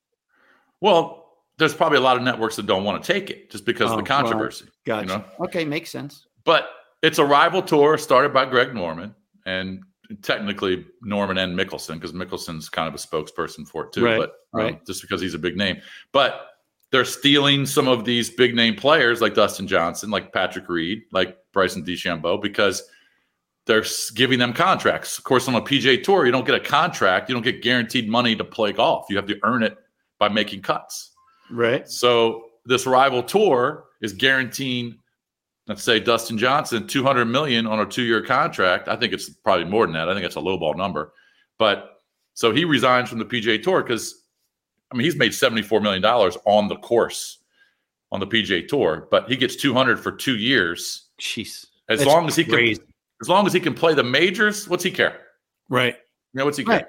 Well, 0.80 1.26
there's 1.58 1.74
probably 1.74 1.98
a 1.98 2.02
lot 2.02 2.16
of 2.16 2.22
networks 2.22 2.56
that 2.56 2.66
don't 2.66 2.84
want 2.84 3.02
to 3.02 3.12
take 3.12 3.30
it 3.30 3.50
just 3.50 3.64
because 3.64 3.90
Oh, 3.90 3.98
of 3.98 4.04
the 4.04 4.10
well, 4.10 4.20
controversy. 4.22 4.66
Gotcha. 4.86 5.02
You 5.02 5.18
know? 5.18 5.24
Okay, 5.46 5.64
makes 5.64 5.90
sense. 5.90 6.26
But 6.44 6.68
it's 7.02 7.18
a 7.18 7.24
rival 7.24 7.62
tour 7.62 7.98
started 7.98 8.32
by 8.32 8.44
Greg 8.44 8.74
Norman 8.74 9.14
and 9.46 9.82
technically 10.22 10.86
Norman 11.02 11.38
and 11.38 11.58
Mickelson 11.58 11.94
because 11.94 12.12
Mickelson's 12.12 12.68
kind 12.68 12.88
of 12.88 12.94
a 12.94 12.98
spokesperson 12.98 13.66
for 13.66 13.84
it 13.86 13.92
too. 13.92 14.04
Right, 14.04 14.18
but 14.52 14.60
um, 14.60 14.80
just 14.86 15.02
because 15.02 15.20
he's 15.20 15.34
a 15.34 15.38
big 15.38 15.56
name, 15.56 15.80
but 16.12 16.46
they're 16.90 17.04
stealing 17.04 17.66
some 17.66 17.86
of 17.86 18.04
these 18.04 18.30
big 18.30 18.54
name 18.54 18.74
players 18.74 19.20
like 19.20 19.34
Dustin 19.34 19.66
Johnson, 19.66 20.10
like 20.10 20.32
Patrick 20.32 20.68
Reed, 20.68 21.02
like 21.12 21.36
Bryson 21.52 21.84
DeChambeau 21.84 22.40
because 22.40 22.82
they're 23.66 23.84
giving 24.14 24.38
them 24.38 24.54
contracts. 24.54 25.18
Of 25.18 25.24
course, 25.24 25.46
on 25.48 25.54
a 25.54 25.60
PGA 25.60 26.02
Tour, 26.02 26.24
you 26.24 26.32
don't 26.32 26.46
get 26.46 26.54
a 26.54 26.60
contract. 26.60 27.28
You 27.28 27.34
don't 27.34 27.42
get 27.42 27.62
guaranteed 27.62 28.08
money 28.08 28.34
to 28.34 28.44
play 28.44 28.72
golf. 28.72 29.06
You 29.10 29.16
have 29.16 29.26
to 29.26 29.38
earn 29.42 29.62
it 29.62 29.76
by 30.18 30.28
making 30.28 30.62
cuts. 30.62 31.10
Right. 31.50 31.86
So 31.88 32.44
this 32.64 32.86
rival 32.86 33.22
tour 33.22 33.84
is 34.00 34.14
guaranteeing, 34.14 34.98
let's 35.66 35.82
say 35.82 36.00
Dustin 36.00 36.38
Johnson, 36.38 36.86
200 36.86 37.26
million 37.26 37.66
on 37.66 37.80
a 37.80 37.86
two-year 37.86 38.22
contract. 38.22 38.88
I 38.88 38.96
think 38.96 39.12
it's 39.12 39.28
probably 39.28 39.66
more 39.66 39.86
than 39.86 39.92
that. 39.94 40.08
I 40.08 40.14
think 40.14 40.24
it's 40.24 40.36
a 40.36 40.40
lowball 40.40 40.76
number. 40.76 41.12
But 41.58 42.00
so 42.32 42.54
he 42.54 42.64
resigns 42.64 43.10
from 43.10 43.18
the 43.18 43.24
PGA 43.26 43.62
Tour 43.62 43.82
because 43.82 44.17
I 44.92 44.96
mean 44.96 45.04
he's 45.04 45.16
made 45.16 45.34
74 45.34 45.80
million 45.80 46.02
dollars 46.02 46.36
on 46.44 46.68
the 46.68 46.76
course 46.76 47.38
on 48.10 48.20
the 48.20 48.26
PGA 48.26 48.66
Tour, 48.66 49.06
but 49.10 49.28
he 49.28 49.36
gets 49.36 49.56
200 49.56 50.00
for 50.00 50.12
two 50.12 50.36
years. 50.36 51.08
Jeez. 51.20 51.66
As 51.88 51.98
That's 51.98 52.06
long 52.06 52.26
as 52.26 52.36
he 52.36 52.44
crazy. 52.44 52.80
can, 52.80 52.92
as 53.22 53.28
long 53.28 53.46
as 53.46 53.52
he 53.52 53.60
can 53.60 53.74
play 53.74 53.94
the 53.94 54.04
majors, 54.04 54.68
what's 54.68 54.84
he 54.84 54.90
care? 54.90 55.20
Right. 55.68 55.94
You 56.32 56.38
know, 56.38 56.44
what's 56.44 56.58
he 56.58 56.64
care? 56.64 56.76
Right. 56.76 56.86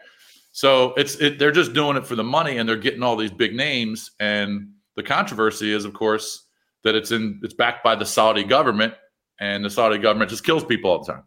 So 0.51 0.93
it's 0.95 1.15
it, 1.15 1.39
they're 1.39 1.51
just 1.51 1.73
doing 1.73 1.97
it 1.97 2.05
for 2.05 2.15
the 2.15 2.23
money, 2.23 2.57
and 2.57 2.67
they're 2.67 2.75
getting 2.75 3.03
all 3.03 3.15
these 3.15 3.31
big 3.31 3.55
names. 3.55 4.11
And 4.19 4.69
the 4.95 5.03
controversy 5.03 5.71
is, 5.71 5.85
of 5.85 5.93
course, 5.93 6.45
that 6.83 6.95
it's 6.95 7.11
in 7.11 7.39
it's 7.43 7.53
backed 7.53 7.83
by 7.83 7.95
the 7.95 8.05
Saudi 8.05 8.43
government, 8.43 8.93
and 9.39 9.63
the 9.63 9.69
Saudi 9.69 9.97
government 9.97 10.29
just 10.29 10.43
kills 10.43 10.63
people 10.63 10.91
all 10.91 11.03
the 11.03 11.13
time. 11.13 11.23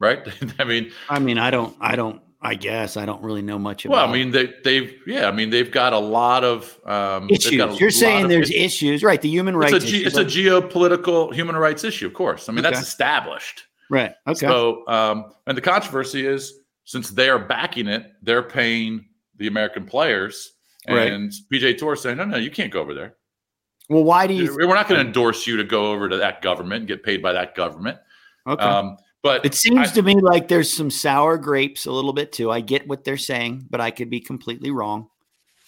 Right? 0.00 0.26
I 0.58 0.64
mean, 0.64 0.90
I 1.08 1.18
mean, 1.18 1.38
I 1.38 1.50
don't. 1.50 1.76
I 1.80 1.96
don't. 1.96 2.20
I 2.44 2.54
guess 2.56 2.96
I 2.96 3.06
don't 3.06 3.22
really 3.22 3.42
know 3.42 3.58
much 3.58 3.84
about. 3.84 3.94
well, 3.94 4.08
I 4.08 4.12
mean, 4.12 4.30
they 4.32 4.52
they've 4.64 4.92
yeah, 5.06 5.28
I 5.28 5.32
mean, 5.32 5.50
they've 5.50 5.70
got 5.70 5.92
a 5.92 5.98
lot 5.98 6.42
of 6.44 6.78
um, 6.84 7.28
issues. 7.30 7.78
You're 7.80 7.90
saying 7.90 8.28
there's 8.28 8.50
it- 8.50 8.56
issues, 8.56 9.02
right? 9.04 9.20
The 9.22 9.28
human 9.28 9.56
rights. 9.56 9.74
It's 9.74 9.84
a, 9.84 9.88
ge- 9.88 10.06
it's 10.06 10.16
a 10.16 10.24
geopolitical 10.24 11.32
human 11.32 11.56
rights 11.56 11.84
issue, 11.84 12.06
of 12.06 12.14
course. 12.14 12.48
I 12.48 12.52
mean, 12.52 12.62
that's 12.62 12.80
established. 12.80 13.64
right. 13.90 14.14
Okay. 14.26 14.38
So, 14.46 14.86
um, 14.88 15.32
and 15.46 15.56
the 15.56 15.60
controversy 15.62 16.26
is 16.26 16.54
since 16.84 17.10
they 17.10 17.28
are 17.30 17.38
backing 17.38 17.86
it, 17.86 18.10
they're 18.22 18.42
paying 18.42 19.06
the 19.36 19.46
American 19.46 19.84
players, 19.86 20.52
Right. 20.88 21.12
and 21.12 21.32
PGA 21.52 21.76
Tour 21.78 21.94
saying, 21.96 22.16
"No, 22.16 22.24
no, 22.24 22.36
you 22.38 22.50
can't 22.50 22.72
go 22.72 22.80
over 22.80 22.92
there. 22.92 23.14
well, 23.88 24.02
why 24.04 24.26
do 24.26 24.34
you? 24.34 24.54
We're 24.56 24.74
not 24.74 24.88
going 24.88 25.00
to 25.00 25.06
endorse 25.06 25.46
you 25.46 25.56
to 25.58 25.64
go 25.64 25.92
over 25.92 26.08
to 26.08 26.16
that 26.16 26.42
government 26.42 26.80
and 26.80 26.88
get 26.88 27.04
paid 27.04 27.22
by 27.22 27.32
that 27.34 27.54
government." 27.54 27.98
Okay. 28.48 28.64
Um, 28.64 28.96
but 29.22 29.44
It 29.44 29.54
seems 29.54 29.90
I- 29.90 29.94
to 29.94 30.02
me 30.02 30.14
like 30.20 30.48
there's 30.48 30.72
some 30.72 30.90
sour 30.90 31.38
grapes 31.38 31.86
a 31.86 31.92
little 31.92 32.12
bit 32.12 32.32
too. 32.32 32.50
I 32.50 32.60
get 32.60 32.86
what 32.88 33.04
they're 33.04 33.16
saying, 33.16 33.66
but 33.70 33.80
I 33.80 33.90
could 33.90 34.10
be 34.10 34.20
completely 34.20 34.70
wrong 34.70 35.08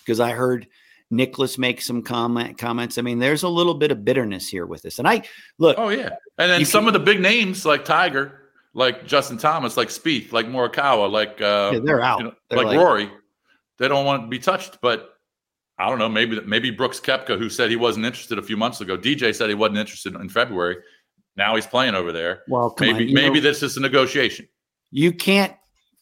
because 0.01 0.21
I 0.21 0.31
heard 0.33 0.67
Nicklaus 1.11 1.59
make 1.59 1.81
some 1.81 2.03
comment 2.03 2.59
comments. 2.59 2.99
I 2.99 3.03
mean, 3.03 3.19
there's 3.19 3.43
a 3.45 3.49
little 3.49 3.75
bit 3.75 3.91
of 3.93 4.05
bitterness 4.05 4.49
here 4.49 4.67
with 4.67 4.83
this. 4.83 4.99
And 4.99 5.07
I 5.07 5.23
look, 5.59 5.79
oh 5.79 5.91
yeah, 5.91 6.11
and 6.39 6.51
then 6.51 6.65
some 6.65 6.85
can- 6.85 6.89
of 6.89 6.93
the 6.95 7.01
big 7.05 7.21
names 7.21 7.65
like 7.65 7.85
Tiger, 7.85 8.51
like 8.73 9.07
Justin 9.07 9.39
Thomas, 9.39 9.77
like 9.77 9.89
Spieth, 9.89 10.33
like 10.33 10.47
Morikawa, 10.47 11.11
like 11.11 11.41
uh, 11.41 11.71
Yeah, 11.75 11.81
they're 11.85 12.03
out. 12.03 12.19
you 12.19 12.25
know, 12.25 12.35
They're 12.49 12.59
like, 12.59 12.67
like- 12.69 12.79
Rory, 12.79 13.11
they 13.79 13.87
don't 13.89 14.05
want 14.05 14.23
to 14.25 14.29
be 14.29 14.39
touched. 14.41 14.81
But 14.81 15.11
I 15.79 15.89
don't 15.89 15.99
know. 15.99 16.09
Maybe 16.09 16.41
maybe 16.41 16.71
Brooks 16.71 16.99
Koepka, 17.01 17.39
who 17.39 17.49
said 17.49 17.71
he 17.71 17.77
wasn't 17.77 18.07
interested 18.07 18.39
a 18.39 18.43
few 18.43 18.57
months 18.57 18.81
ago, 18.81 18.97
DJ 18.97 19.33
said 19.35 19.49
he 19.49 19.55
wasn't 19.55 19.79
interested 19.79 20.15
in 20.17 20.29
February. 20.29 20.77
Now 21.37 21.55
he's 21.57 21.67
playing 21.67 21.95
over 21.95 22.13
there. 22.13 22.43
well, 22.49 22.75
maybe 22.81 23.13
maybe 23.13 23.35
know, 23.37 23.41
this 23.41 23.63
is 23.63 23.77
a 23.77 23.81
negotiation. 23.81 24.49
you 24.91 25.13
can't. 25.13 25.55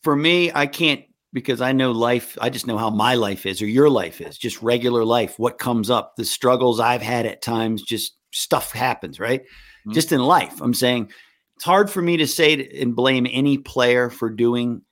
For 0.03 0.17
me, 0.17 0.51
I 0.53 0.67
can't 0.67 1.05
because 1.33 1.61
I 1.61 1.73
know 1.73 1.93
life. 1.93 2.37
I 2.41 2.51
just 2.51 2.67
know 2.67 2.77
how 2.77 2.91
my 2.91 3.15
life 3.15 3.47
is 3.47 3.63
or 3.63 3.67
your 3.67 3.89
life 3.89 4.21
is. 4.21 4.37
Just 4.37 4.61
regular 4.63 5.05
life. 5.05 5.39
What 5.39 5.59
comes 5.59 5.91
up, 5.91 6.17
the 6.17 6.25
struggles 6.25 6.81
I've 6.81 7.03
had 7.03 7.25
at 7.25 7.41
times. 7.41 7.83
Just 7.83 8.17
stuff 8.33 8.73
happens, 8.73 9.21
right? 9.21 9.43
Mhm. 9.87 9.95
Just 9.95 10.13
in 10.13 10.21
life. 10.21 10.61
I'm 10.61 10.75
saying 10.75 11.11
it's 11.57 11.65
hard 11.65 11.89
for 11.89 12.03
me 12.03 12.17
to 12.17 12.27
say 12.27 12.57
to, 12.57 12.81
and 12.81 12.97
blame 12.97 13.27
any 13.31 13.59
player 13.59 14.11
for 14.11 14.29
doing 14.29 14.83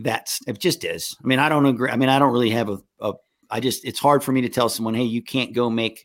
that. 0.00 0.36
It 0.46 0.58
just 0.58 0.84
is. 0.84 1.16
I 1.22 1.26
mean, 1.26 1.38
I 1.38 1.48
don't 1.48 1.66
agree. 1.66 1.90
I 1.90 1.96
mean, 1.96 2.08
I 2.08 2.18
don't 2.18 2.32
really 2.32 2.50
have 2.50 2.68
a, 2.68 2.78
a. 3.00 3.12
I 3.50 3.60
just. 3.60 3.84
It's 3.84 4.00
hard 4.00 4.24
for 4.24 4.32
me 4.32 4.40
to 4.42 4.48
tell 4.48 4.68
someone, 4.68 4.94
hey, 4.94 5.04
you 5.04 5.22
can't 5.22 5.54
go 5.54 5.70
make 5.70 6.04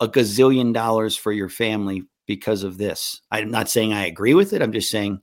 a 0.00 0.08
gazillion 0.08 0.74
dollars 0.74 1.16
for 1.16 1.30
your 1.32 1.48
family 1.48 2.02
because 2.26 2.62
of 2.62 2.78
this. 2.78 3.20
I'm 3.30 3.50
not 3.50 3.68
saying 3.68 3.92
I 3.92 4.06
agree 4.06 4.34
with 4.34 4.52
it. 4.52 4.62
I'm 4.62 4.72
just 4.72 4.90
saying 4.90 5.20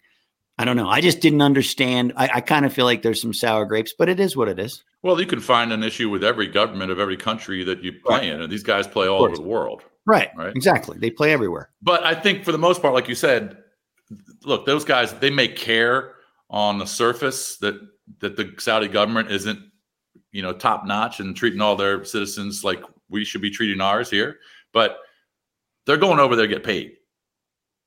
I 0.60 0.66
don't 0.66 0.76
know. 0.76 0.90
I 0.90 1.00
just 1.00 1.22
didn't 1.22 1.42
understand. 1.42 2.12
I, 2.18 2.30
I 2.36 2.42
kind 2.42 2.66
of 2.66 2.74
feel 2.74 2.84
like 2.84 3.02
there's 3.02 3.22
some 3.22 3.34
sour 3.34 3.66
grapes, 3.66 3.94
but 3.98 4.10
it 4.10 4.20
is 4.20 4.36
what 4.36 4.50
it 4.50 4.60
is. 4.60 4.84
Well, 5.02 5.18
you 5.18 5.26
can 5.26 5.40
find 5.40 5.72
an 5.72 5.84
issue 5.84 6.10
with 6.10 6.22
every 6.22 6.48
government 6.48 6.92
of 6.92 7.00
every 7.00 7.16
country 7.16 7.64
that 7.64 7.82
you 7.82 7.94
play 7.94 8.30
in, 8.30 8.42
and 8.42 8.52
these 8.52 8.64
guys 8.64 8.86
play 8.86 9.08
all 9.08 9.24
over 9.24 9.38
the 9.38 9.42
world. 9.42 9.84
Right. 10.06 10.30
Right. 10.36 10.54
Exactly. 10.54 10.98
They 10.98 11.12
play 11.12 11.32
everywhere. 11.32 11.70
But 11.82 12.04
I 12.04 12.14
think 12.14 12.44
for 12.44 12.52
the 12.52 12.58
most 12.58 12.82
part, 12.82 12.94
like 12.94 13.08
you 13.08 13.16
said, 13.16 13.58
look, 14.44 14.66
those 14.66 14.84
guys 14.84 15.14
they 15.14 15.30
may 15.30 15.48
care 15.48 16.16
on 16.50 16.78
the 16.78 16.86
surface 16.86 17.56
that 17.58 17.80
that 18.20 18.36
the 18.36 18.54
Saudi 18.58 18.90
government 18.90 19.32
isn't, 19.32 19.60
you 20.34 20.42
know, 20.42 20.52
top 20.52 20.86
notch 20.86 21.22
and 21.22 21.38
treating 21.38 21.62
all 21.62 21.78
their 21.78 22.04
citizens 22.04 22.66
like 22.66 22.84
we 23.10 23.24
should 23.24 23.42
be 23.42 23.52
treating 23.52 23.80
ours 23.80 24.10
here. 24.10 24.40
But 24.74 24.98
they're 25.90 25.98
going 25.98 26.20
over 26.20 26.36
there 26.36 26.46
to 26.46 26.54
get 26.54 26.64
paid. 26.64 26.94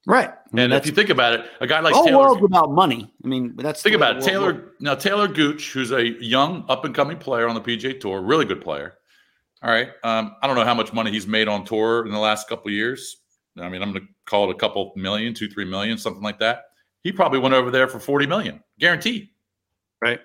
Right. 0.08 0.28
I 0.28 0.34
mean, 0.50 0.64
And 0.64 0.72
if 0.74 0.86
you 0.86 0.92
think 0.92 1.08
about 1.08 1.34
it, 1.34 1.46
a 1.60 1.68
guy 1.68 1.78
like 1.78 1.94
whole 1.94 2.04
Taylor, 2.04 2.18
world's 2.18 2.44
about 2.44 2.72
money. 2.72 3.08
I 3.24 3.28
mean, 3.28 3.54
that's 3.56 3.80
think 3.80 3.94
about 3.94 4.16
it. 4.16 4.24
the 4.24 4.32
world 4.38 4.54
Taylor 4.56 4.72
now 4.80 4.96
Taylor 4.96 5.28
Gooch, 5.28 5.70
who's 5.72 5.92
a 5.92 6.08
young 6.20 6.64
up 6.68 6.84
and 6.84 6.92
coming 6.92 7.16
player 7.16 7.46
on 7.48 7.54
the 7.54 7.60
PGA 7.60 8.00
Tour, 8.00 8.20
really 8.20 8.44
good 8.44 8.60
player. 8.60 8.94
All 9.62 9.70
right, 9.70 9.90
um, 10.02 10.34
I 10.42 10.48
don't 10.48 10.56
know 10.56 10.64
how 10.64 10.74
much 10.74 10.92
money 10.92 11.12
he's 11.12 11.28
made 11.28 11.46
on 11.46 11.64
tour 11.64 12.04
in 12.04 12.10
the 12.10 12.18
last 12.18 12.48
couple 12.48 12.66
of 12.66 12.72
years. 12.72 13.18
I 13.56 13.68
mean, 13.68 13.80
I'm 13.80 13.92
going 13.92 14.04
to 14.04 14.08
call 14.26 14.50
it 14.50 14.56
a 14.56 14.58
couple 14.58 14.92
million, 14.96 15.32
two, 15.34 15.48
three 15.48 15.64
million, 15.64 15.96
something 15.96 16.22
like 16.22 16.40
that. 16.40 16.64
He 17.04 17.12
probably 17.12 17.38
went 17.38 17.54
over 17.54 17.70
there 17.70 17.86
for 17.86 18.00
40 18.00 18.26
million, 18.26 18.60
guaranteed. 18.80 19.28
Right. 20.00 20.18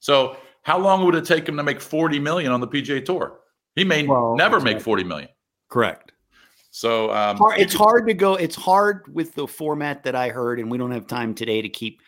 So, 0.00 0.36
how 0.62 0.78
long 0.78 1.04
would 1.04 1.14
it 1.14 1.24
take 1.24 1.48
him 1.48 1.56
to 1.56 1.62
make 1.62 1.80
40 1.80 2.18
million 2.18 2.50
on 2.50 2.60
the 2.60 2.66
PGA 2.66 3.04
Tour? 3.04 3.38
He 3.76 3.84
may 3.84 4.04
Well, 4.08 4.34
never 4.34 4.58
make 4.58 4.74
right. 4.76 4.82
40 4.82 5.04
million. 5.04 5.28
Correct. 5.68 6.03
So, 6.76 7.12
um, 7.12 7.38
it's 7.56 7.72
hard 7.72 8.08
to 8.08 8.14
go. 8.14 8.34
It's 8.34 8.56
hard 8.56 9.04
with 9.14 9.36
the 9.36 9.46
format 9.46 10.02
that 10.02 10.16
I 10.16 10.30
heard, 10.30 10.58
and 10.58 10.68
we 10.68 10.76
don't 10.76 10.90
have 10.90 11.06
time 11.06 11.32
today 11.32 11.62
to 11.62 11.68
keep 11.68 12.02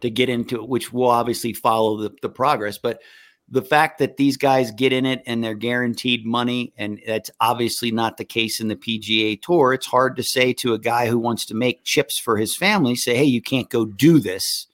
to 0.00 0.10
get 0.10 0.28
into 0.28 0.56
it, 0.56 0.68
which 0.68 0.92
will 0.92 1.08
obviously 1.08 1.52
follow 1.52 1.98
the, 1.98 2.12
the 2.20 2.28
progress. 2.28 2.78
But 2.78 3.00
the 3.48 3.62
fact 3.62 4.00
that 4.00 4.16
these 4.16 4.36
guys 4.36 4.72
get 4.72 4.92
in 4.92 5.06
it 5.06 5.22
and 5.26 5.42
they're 5.42 5.54
guaranteed 5.54 6.26
money, 6.26 6.72
and 6.76 7.00
that's 7.06 7.30
obviously 7.38 7.92
not 7.92 8.16
the 8.16 8.24
case 8.24 8.58
in 8.58 8.66
the 8.66 8.74
PGA 8.74 9.40
Tour. 9.40 9.72
It's 9.72 9.86
hard 9.86 10.16
to 10.16 10.24
say 10.24 10.52
to 10.54 10.74
a 10.74 10.80
guy 10.80 11.06
who 11.06 11.20
wants 11.20 11.46
to 11.46 11.54
make 11.54 11.84
chips 11.84 12.18
for 12.18 12.36
his 12.36 12.56
family, 12.56 12.96
say, 12.96 13.14
"Hey, 13.14 13.22
you 13.22 13.40
can't 13.40 13.70
go 13.70 13.84
do 13.84 14.18
this." 14.18 14.66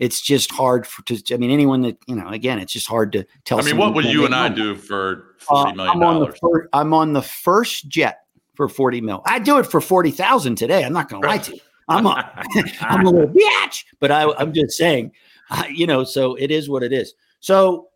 It's 0.00 0.20
just 0.20 0.50
hard 0.50 0.88
for 0.88 1.02
to. 1.04 1.22
I 1.32 1.36
mean, 1.36 1.52
anyone 1.52 1.82
that 1.82 1.98
you 2.08 2.16
know, 2.16 2.26
again, 2.30 2.58
it's 2.58 2.72
just 2.72 2.88
hard 2.88 3.12
to 3.12 3.24
tell. 3.44 3.60
I 3.60 3.62
mean, 3.62 3.76
what 3.76 3.94
would 3.94 4.06
you 4.06 4.24
and 4.24 4.34
I 4.34 4.48
money. 4.48 4.56
do 4.56 4.74
for 4.74 5.36
Uh, 5.48 5.62
40 5.66 5.76
million 5.76 5.96
I'm 5.96 6.02
on 6.02 6.18
the 6.18 6.26
dollars? 6.26 6.68
I'm 6.72 6.92
on 6.92 7.12
the 7.12 7.22
first 7.22 7.86
jet 7.86 8.24
for 8.58 8.68
40 8.68 9.00
mil. 9.02 9.22
I'd 9.24 9.44
do 9.44 9.58
it 9.58 9.66
for 9.66 9.80
40,000 9.80 10.56
today. 10.56 10.84
I'm 10.84 10.92
not 10.92 11.08
going 11.08 11.22
to 11.22 11.28
lie 11.28 11.38
to 11.38 11.54
you. 11.54 11.60
I'm 11.88 12.06
a, 12.06 12.44
I'm 12.80 13.06
a 13.06 13.10
little 13.10 13.28
bitch, 13.28 13.84
but 14.00 14.10
I, 14.10 14.28
I'm 14.32 14.52
just 14.52 14.76
saying, 14.76 15.12
uh, 15.48 15.62
you 15.72 15.86
know, 15.86 16.02
so 16.02 16.34
it 16.34 16.50
is 16.50 16.68
what 16.68 16.82
it 16.82 16.92
is. 16.92 17.14
So, 17.38 17.86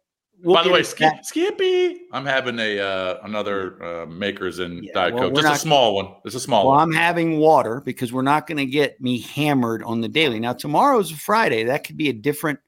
we'll 0.41 0.55
By 0.55 0.63
the 0.63 0.71
way, 0.71 0.85
Skip. 0.85 1.25
Skippy, 1.25 2.03
I'm 2.13 2.25
having 2.25 2.61
a 2.61 2.79
uh, 2.79 3.19
another 3.25 3.83
uh, 3.83 4.07
Makers 4.07 4.61
and 4.61 4.89
Diet 4.95 5.15
well, 5.15 5.31
Coke. 5.31 5.43
Just 5.43 5.53
a 5.53 5.59
small 5.59 5.97
one. 5.97 6.15
It's 6.25 6.37
a 6.37 6.41
small 6.41 6.69
well, 6.69 6.77
one. 6.77 6.81
I'm 6.81 6.93
having 6.95 7.39
water 7.39 7.83
because 7.85 8.13
we're 8.13 8.23
not 8.23 8.47
going 8.47 8.59
to 8.59 8.67
get 8.67 9.01
me 9.01 9.19
hammered 9.19 9.83
on 9.83 10.01
the 10.01 10.09
daily. 10.09 10.39
Now, 10.39 10.53
tomorrow's 10.53 11.11
a 11.11 11.17
Friday. 11.17 11.65
That 11.65 11.83
could 11.83 11.97
be 11.97 12.09
a 12.09 12.13
different 12.13 12.61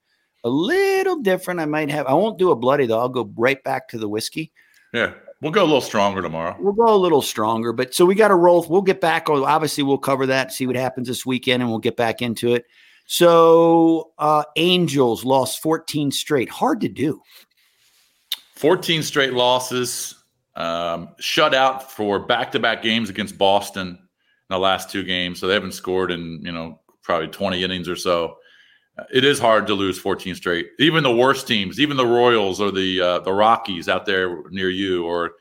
a 0.42 0.48
little 0.48 1.22
different. 1.22 1.60
I 1.60 1.66
might 1.66 1.90
have. 1.90 2.06
I 2.06 2.14
won't 2.14 2.38
do 2.38 2.50
a 2.50 2.56
bloody 2.56 2.86
though. 2.86 2.98
I'll 2.98 3.08
go 3.08 3.32
right 3.36 3.62
back 3.62 3.86
to 3.90 3.98
the 3.98 4.08
whiskey. 4.08 4.52
Yeah, 4.92 5.14
we'll 5.44 5.52
go 5.52 5.62
a 5.62 5.66
little 5.66 5.80
stronger 5.82 6.22
tomorrow. 6.22 6.56
We'll 6.58 6.72
go 6.72 6.92
a 6.92 6.96
little 6.96 7.22
stronger, 7.22 7.72
but 7.72 7.94
so 7.94 8.06
we 8.06 8.14
got 8.14 8.28
to 8.28 8.34
roll. 8.34 8.66
We'll 8.68 8.82
get 8.82 9.00
back. 9.00 9.28
Obviously, 9.28 9.84
we'll 9.84 9.98
cover 9.98 10.26
that, 10.26 10.52
see 10.52 10.66
what 10.66 10.74
happens 10.74 11.06
this 11.06 11.24
weekend, 11.24 11.62
and 11.62 11.70
we'll 11.70 11.78
get 11.78 11.96
back 11.96 12.22
into 12.22 12.54
it. 12.54 12.64
So, 13.06 14.12
uh, 14.18 14.44
Angels 14.56 15.24
lost 15.24 15.60
14 15.60 16.10
straight. 16.10 16.48
Hard 16.48 16.80
to 16.80 16.88
do. 16.88 17.20
14 18.56 19.02
straight 19.02 19.34
losses. 19.34 20.14
Um, 20.56 21.10
shut 21.18 21.54
out 21.54 21.92
for 21.92 22.18
back-to-back 22.20 22.82
games 22.82 23.10
against 23.10 23.36
Boston 23.36 23.88
in 23.88 23.98
the 24.48 24.58
last 24.58 24.90
two 24.90 25.02
games, 25.02 25.38
so 25.38 25.46
they 25.46 25.54
haven't 25.54 25.72
scored 25.72 26.10
in 26.10 26.40
you 26.42 26.52
know 26.52 26.80
probably 27.02 27.28
20 27.28 27.62
innings 27.62 27.88
or 27.88 27.96
so. 27.96 28.38
It 29.12 29.24
is 29.24 29.38
hard 29.40 29.66
to 29.66 29.74
lose 29.74 29.98
14 29.98 30.34
straight. 30.36 30.68
Even 30.78 31.02
the 31.02 31.14
worst 31.14 31.48
teams, 31.48 31.80
even 31.80 31.96
the 31.96 32.06
Royals 32.06 32.60
or 32.60 32.70
the 32.70 33.00
uh, 33.00 33.18
the 33.20 33.32
Rockies 33.32 33.88
out 33.88 34.06
there 34.06 34.42
near 34.50 34.70
you, 34.70 35.04
or 35.04 35.32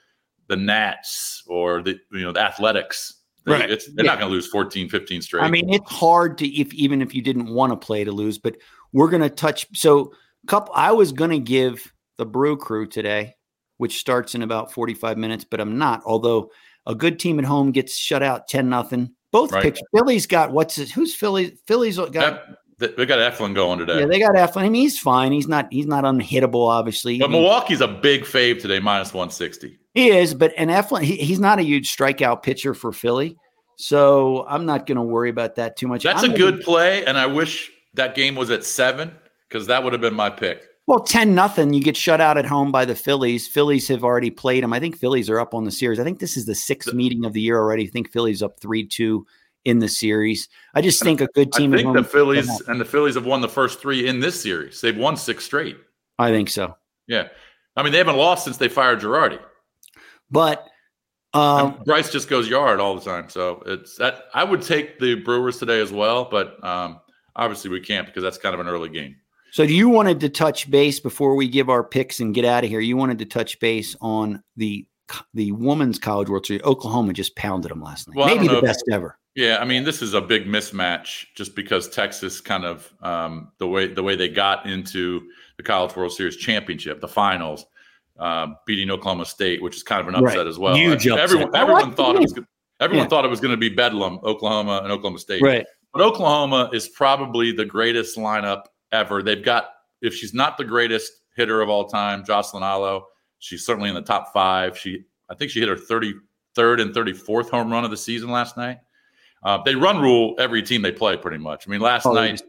the 0.48 0.56
Nats 0.56 1.44
or 1.48 1.82
the 1.84 2.00
you 2.12 2.22
know 2.22 2.32
the 2.32 2.42
Athletics. 2.42 3.16
They, 3.46 3.52
Right. 3.52 3.70
It's, 3.70 3.86
they're 3.94 4.06
Yeah. 4.06 4.12
not 4.12 4.20
going 4.20 4.30
to 4.30 4.34
lose 4.34 4.48
14, 4.48 4.88
15 4.88 5.22
straight. 5.22 5.44
I 5.44 5.50
mean, 5.50 5.72
it's 5.74 5.92
hard 5.92 6.38
to 6.38 6.48
if 6.48 6.74
even 6.74 7.02
if 7.02 7.14
you 7.14 7.22
didn't 7.22 7.54
want 7.54 7.72
to 7.74 7.86
play 7.86 8.04
to 8.06 8.12
lose, 8.12 8.38
but 8.38 8.56
we're 8.94 9.10
gonna 9.10 9.30
touch. 9.30 9.68
So, 9.78 10.14
couple. 10.48 10.74
I 10.76 10.92
was 10.92 11.12
gonna 11.12 11.40
give 11.40 11.92
the 12.18 12.26
Brew 12.26 12.58
Crew 12.58 12.88
today, 12.88 13.36
which 13.78 14.00
starts 14.00 14.34
in 14.34 14.42
about 14.44 14.72
forty 14.74 14.94
five 14.96 15.18
minutes, 15.18 15.44
but 15.44 15.60
I'm 15.60 15.78
not. 15.78 16.02
Although 16.06 16.50
a 16.88 16.96
good 16.96 17.20
team 17.20 17.38
at 17.38 17.46
home 17.46 17.72
gets 17.72 17.96
shut 17.96 18.24
out 18.24 18.48
ten 18.48 18.68
nothing. 18.70 19.14
Both 19.32 19.52
Right. 19.52 19.64
picks. 19.64 19.82
Philly's 19.96 20.26
got 20.28 20.52
what's 20.52 20.76
his, 20.76 20.92
who's 20.92 21.14
Philly? 21.16 21.58
Philly's 21.68 21.98
got. 21.98 22.12
That- 22.14 22.44
we 22.80 23.06
got 23.06 23.20
Eflin 23.20 23.54
going 23.54 23.80
today. 23.80 24.00
yeah, 24.00 24.06
they 24.06 24.20
got 24.20 24.36
Eflin. 24.36 24.62
I 24.62 24.64
mean, 24.64 24.76
he's 24.76 25.00
fine. 25.00 25.32
He's 25.32 25.48
not. 25.48 25.68
He's 25.72 25.86
not 25.88 26.04
unhittable. 26.04 26.68
Obviously, 26.68 27.20
but 27.20 27.30
He- 27.30 27.36
Milwaukee's 27.36 27.82
a 27.82 27.88
big 27.88 28.24
fave 28.24 28.62
today, 28.62 28.80
minus 28.80 29.14
160. 29.14 29.78
He 29.94 30.10
is, 30.10 30.34
but 30.34 30.54
and 30.58 30.70
Eflin, 30.70 31.04
he, 31.04 31.18
he's 31.18 31.40
not 31.40 31.60
a 31.60 31.64
huge 31.64 31.96
strikeout 31.96 32.42
pitcher 32.44 32.74
for 32.74 32.92
Philly, 32.92 33.38
so 33.76 34.46
I'm 34.48 34.66
not 34.66 34.86
going 34.88 34.96
to 34.98 35.04
worry 35.04 35.30
about 35.30 35.56
that 35.56 35.78
too 35.78 35.88
much. 35.88 36.04
That's 36.04 36.24
I'm 36.24 36.32
a 36.32 36.38
good 36.38 36.62
play, 36.62 37.06
and 37.06 37.18
I 37.18 37.28
wish 37.28 37.72
that 37.94 38.16
game 38.16 38.36
was 38.36 38.50
at 38.50 38.64
seven 38.64 39.12
because 39.48 39.68
that 39.68 39.84
would 39.84 39.94
have 39.94 40.02
been 40.02 40.16
my 40.16 40.30
pick. 40.30 40.64
Well, 40.88 41.00
ten 41.00 41.34
nothing. 41.36 41.74
You 41.74 41.82
get 41.82 41.96
shut 41.96 42.20
out 42.20 42.38
at 42.38 42.46
home 42.46 42.72
by 42.72 42.86
the 42.86 42.96
Phillies. 42.96 43.48
Phillies 43.48 43.88
have 43.88 44.04
already 44.04 44.32
played 44.32 44.64
them. 44.64 44.74
I 44.74 44.80
think 44.80 44.98
Phillies 44.98 45.30
are 45.30 45.40
up 45.40 45.54
on 45.54 45.64
the 45.64 45.72
series. 45.72 46.00
I 46.00 46.04
think 46.04 46.20
this 46.20 46.36
is 46.36 46.46
the 46.46 46.56
sixth 46.56 46.94
meeting 46.94 47.24
of 47.24 47.34
the 47.34 47.42
year 47.42 47.58
already. 47.58 47.86
I 47.88 47.90
think 47.90 48.12
Phillies 48.12 48.42
up 48.44 48.60
three 48.60 48.86
two 48.86 49.26
in 49.66 49.80
the 49.80 49.88
series. 49.88 50.50
I 50.74 50.82
just 50.82 51.02
think 51.02 51.22
a 51.22 51.28
good 51.28 51.52
team. 51.54 51.74
at 51.74 51.82
think 51.82 51.96
the 51.96 52.04
Phillies 52.04 52.62
and 52.68 52.80
the 52.80 52.86
Phillies 52.86 53.16
have 53.16 53.26
won 53.26 53.42
the 53.42 53.50
first 53.50 53.80
three 53.80 54.08
in 54.08 54.20
this 54.20 54.42
series. 54.42 54.82
They've 54.82 54.98
won 54.98 55.18
six 55.18 55.46
straight. 55.46 55.78
I 56.20 56.30
think 56.32 56.50
so, 56.50 56.76
Yeah, 57.08 57.30
I 57.76 57.84
mean 57.84 57.92
they 57.92 57.98
haven't 57.98 58.18
lost 58.18 58.44
since 58.44 58.58
they 58.58 58.68
fired 58.68 59.00
Girardi. 59.00 59.40
but 60.30 60.68
um, 61.34 61.82
Bryce 61.86 62.12
just 62.12 62.30
goes 62.30 62.48
yard 62.48 62.80
all 62.80 62.94
the 62.94 63.02
time, 63.02 63.28
so 63.30 63.64
it's 63.66 63.98
that. 63.98 64.26
I 64.34 64.44
would 64.44 64.62
take 64.62 65.00
the 65.00 65.16
Brewers 65.16 65.58
today 65.58 65.82
as 65.82 65.92
well, 65.92 66.26
but 66.30 66.64
um, 66.64 67.00
obviously 67.36 67.72
we 67.72 67.80
can't 67.80 68.06
because 68.06 68.22
that's 68.22 68.38
kind 68.38 68.54
of 68.54 68.60
an 68.62 68.68
early 68.68 68.90
game. 68.90 69.16
So 69.52 69.64
you 69.64 69.90
wanted 69.90 70.20
to 70.22 70.30
touch 70.30 70.70
base 70.70 71.00
before 71.00 71.36
we 71.36 71.48
give 71.48 71.70
our 71.70 71.84
picks 71.84 72.20
and 72.20 72.34
get 72.34 72.46
out 72.46 72.64
of 72.64 72.70
here. 72.70 72.80
You 72.80 72.98
wanted 72.98 73.20
to 73.20 73.26
touch 73.26 73.60
base 73.60 73.96
on 74.02 74.44
the 74.58 74.86
the 75.34 75.52
women's 75.52 76.00
college 76.00 76.30
world 76.30 76.46
series. 76.46 76.64
Oklahoma 76.64 77.14
just 77.14 77.36
pounded 77.36 77.72
them 77.72 77.82
last 77.82 78.08
night. 78.08 78.18
Well, 78.18 78.28
Maybe 78.28 78.48
the 78.48 78.62
best 78.62 78.84
ever. 78.92 79.18
Yeah, 79.36 79.58
I 79.60 79.66
mean, 79.66 79.84
this 79.84 80.02
is 80.04 80.14
a 80.14 80.22
big 80.22 80.46
mismatch 80.46 81.26
just 81.36 81.56
because 81.56 81.90
Texas 81.90 82.40
kind 82.40 82.66
of 82.66 82.94
um, 83.02 83.52
the 83.58 83.68
way 83.68 83.88
the 83.88 84.04
way 84.04 84.16
they 84.16 84.30
got 84.30 84.66
into 84.68 85.28
the 85.58 85.64
College 85.64 85.96
World 85.96 86.12
Series 86.12 86.38
championship, 86.38 87.02
the 87.02 87.08
finals, 87.08 87.66
um, 88.20 88.58
beating 88.68 88.92
Oklahoma 88.92 89.26
State, 89.26 89.62
which 89.64 89.76
is 89.76 89.82
kind 89.84 90.02
of 90.02 90.08
an 90.08 90.16
upset 90.16 90.38
Right. 90.38 90.48
as 90.48 90.60
well. 90.60 90.76
Huge 90.76 91.08
Uh, 91.08 91.16
Everyone, 91.16 91.48
upset. 91.48 91.62
Everyone 91.62 91.84
like 91.88 91.96
thought 91.98 92.16
it 92.16 92.22
was 92.22 92.40
everyone 92.80 93.06
Yeah. 93.06 93.10
thought 93.10 93.26
it 93.26 93.30
was 93.30 93.40
going 93.40 93.52
to 93.52 93.58
be 93.58 93.70
Bedlam, 93.70 94.20
Oklahoma 94.24 94.82
and 94.84 94.92
Oklahoma 94.92 95.18
State. 95.20 95.42
Right. 95.42 95.66
But 95.94 96.02
Oklahoma 96.04 96.70
is 96.74 96.88
probably 96.90 97.52
the 97.52 97.66
greatest 97.66 98.18
lineup 98.18 98.64
ever. 98.92 99.24
They've 99.24 99.44
got 99.44 99.70
if 100.02 100.14
she's 100.14 100.34
not 100.36 100.58
the 100.58 100.66
greatest 100.66 101.12
hitter 101.36 101.62
of 101.62 101.70
all 101.70 101.86
time, 101.88 102.24
Jocelyn 102.24 102.62
Alo, 102.64 103.08
she's 103.40 103.66
certainly 103.66 103.90
in 103.90 103.96
the 103.96 104.02
top 104.02 104.32
five. 104.32 104.78
She 104.78 105.06
I 105.30 105.34
think 105.36 105.50
she 105.50 105.60
hit 105.60 105.70
her 105.70 105.76
33rd 105.76 106.82
and 106.82 106.94
34th 106.94 107.50
home 107.50 107.72
run 107.72 107.84
of 107.84 107.90
the 107.90 107.98
season 107.98 108.30
last 108.30 108.58
night. 108.58 108.78
Uh, 109.46 109.62
they 109.64 109.76
run 109.76 110.02
rule 110.02 110.36
every 110.40 110.62
team 110.64 110.82
they 110.82 110.92
play 110.92 111.18
pretty 111.18 111.38
much. 111.38 111.68
I 111.68 111.72
mean, 111.72 111.82
last 111.82 112.06
Oh, 112.06 112.14
night 112.14 112.42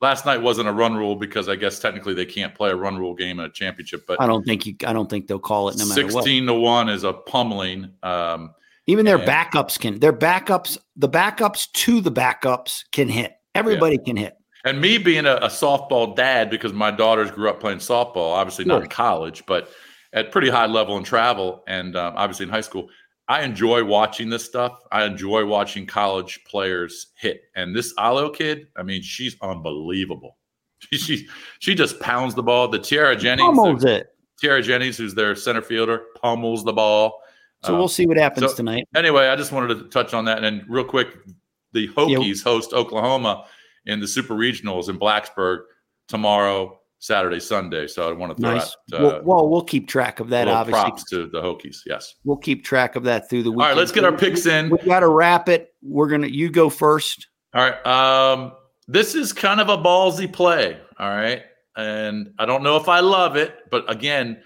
last 0.00 0.26
night 0.26 0.40
wasn't 0.42 0.68
a 0.68 0.72
run 0.72 0.96
rule 0.96 1.16
because 1.16 1.48
I 1.48 1.56
guess 1.56 1.78
technically 1.78 2.14
they 2.14 2.26
can't 2.26 2.54
play 2.54 2.70
a 2.70 2.76
run 2.76 2.96
rule 2.98 3.14
game 3.14 3.38
in 3.38 3.46
a 3.46 3.50
championship. 3.50 4.06
But 4.06 4.20
I 4.20 4.26
don't 4.26 4.44
think 4.44 4.66
you. 4.66 4.74
I 4.86 4.92
don't 4.92 5.08
think 5.08 5.26
they'll 5.26 5.38
call 5.38 5.68
it 5.68 5.78
no 5.78 5.86
matter 5.86 6.04
what. 6.04 6.12
sixteen 6.12 6.46
to 6.46 6.54
one 6.54 6.88
is 6.88 7.04
a 7.04 7.12
pummeling. 7.12 7.90
Um, 8.02 8.54
Even 8.86 9.04
their 9.04 9.18
and- 9.18 9.28
backups 9.28 9.78
can. 9.78 9.98
Their 10.00 10.12
backups. 10.12 10.78
The 10.96 11.08
backups 11.08 11.70
to 11.72 12.00
the 12.00 12.12
backups 12.12 12.84
can 12.92 13.08
hit. 13.08 13.32
Everybody 13.54 13.98
can 13.98 14.16
hit. 14.16 14.36
And 14.64 14.78
me 14.80 14.98
being 14.98 15.24
a, 15.24 15.36
a 15.36 15.48
softball 15.48 16.14
dad 16.14 16.50
because 16.50 16.74
my 16.74 16.90
daughters 16.90 17.30
grew 17.30 17.48
up 17.48 17.60
playing 17.60 17.78
softball, 17.78 18.34
obviously 18.34 18.66
not 18.66 18.82
in 18.82 18.88
college, 18.90 19.42
but 19.46 19.70
at 20.12 20.32
pretty 20.32 20.50
high 20.50 20.66
level 20.66 20.98
in 20.98 21.02
travel 21.04 21.64
and 21.66 21.96
um, 21.96 22.12
obviously 22.16 22.44
in 22.44 22.50
high 22.50 22.60
school. 22.60 22.88
I 23.30 23.42
enjoy 23.44 23.84
watching 23.84 24.28
this 24.28 24.44
stuff. 24.44 24.80
I 24.90 25.04
enjoy 25.04 25.46
watching 25.46 25.86
college 25.86 26.40
players 26.48 27.12
hit. 27.16 27.42
And 27.54 27.74
this 27.76 27.94
Alo 27.96 28.28
kid, 28.30 28.66
I 28.76 28.82
mean, 28.82 29.02
she's 29.02 29.36
unbelievable. 29.40 30.36
She 30.90 30.96
she, 30.96 31.28
she 31.58 31.74
just 31.74 32.00
pounds 32.00 32.34
the 32.34 32.42
ball. 32.42 32.66
The 32.66 32.78
Tiare 32.78 33.14
Jennings, 33.16 33.46
Pummels 33.46 33.84
it. 33.84 34.08
Tiare 34.42 34.62
Jennings, 34.62 34.96
who's 34.96 35.14
their 35.14 35.34
center 35.36 35.60
fielder, 35.60 36.04
pummels 36.20 36.64
the 36.64 36.72
ball. 36.72 37.20
So 37.64 37.74
Um, 37.74 37.78
we'll 37.78 37.88
see 37.88 38.06
what 38.06 38.16
happens 38.16 38.50
so- 38.50 38.56
tonight. 38.56 38.88
Anyway, 38.96 39.26
I 39.28 39.36
just 39.36 39.52
wanted 39.52 39.74
to 39.78 39.88
touch 39.90 40.14
on 40.14 40.24
that. 40.24 40.42
And 40.42 40.64
real 40.68 40.84
quick, 40.84 41.08
the 41.72 41.86
Hokies 41.88 42.42
host 42.42 42.72
Oklahoma 42.72 43.44
in 43.84 44.00
the 44.00 44.08
Super 44.08 44.34
Regionals 44.34 44.88
in 44.88 44.98
Blacksburg 44.98 45.60
tomorrow, 46.08 46.79
Saturday, 47.00 47.40
Sunday. 47.40 47.86
So 47.86 48.08
I 48.08 48.12
want 48.12 48.36
to 48.36 48.40
throw 48.40 48.54
Nice. 48.54 48.76
out 48.94 49.00
uh, 49.00 49.02
well, 49.02 49.22
well, 49.24 49.48
we'll 49.48 49.64
keep 49.64 49.88
track 49.88 50.20
of 50.20 50.28
that. 50.28 50.46
Obviously, 50.46 50.82
props 50.82 51.04
to 51.10 51.26
the 51.26 51.40
Hokies. 51.40 51.78
Yes. 51.86 52.14
we'll 52.24 52.36
keep 52.36 52.62
track 52.64 52.94
of 52.94 53.04
that 53.04 53.28
through 53.28 53.42
the 53.42 53.50
week. 53.50 53.60
All 53.60 53.68
right, 53.68 53.76
let's 53.76 53.90
get 53.90 54.04
our 54.04 54.16
picks 54.16 54.46
in. 54.46 54.68
We 54.70 54.78
got 54.78 55.00
to 55.00 55.08
wrap 55.08 55.48
it. 55.48 55.74
We're 55.82 56.08
gonna. 56.08 56.28
You 56.28 56.50
go 56.50 56.68
first. 56.70 57.26
All 57.54 57.62
right. 57.68 57.86
Um, 57.86 58.52
this 58.86 59.14
is 59.14 59.32
kind 59.32 59.60
of 59.60 59.68
a 59.70 59.78
ballsy 59.78 60.30
play. 60.30 60.78
All 60.98 61.08
right. 61.08 61.42
And 61.76 62.34
I 62.38 62.44
don't 62.44 62.62
know 62.62 62.76
if 62.76 62.88
I 62.88 63.00
love 63.00 63.36
it, 63.36 63.54
but 63.70 63.90
again, 63.90 64.42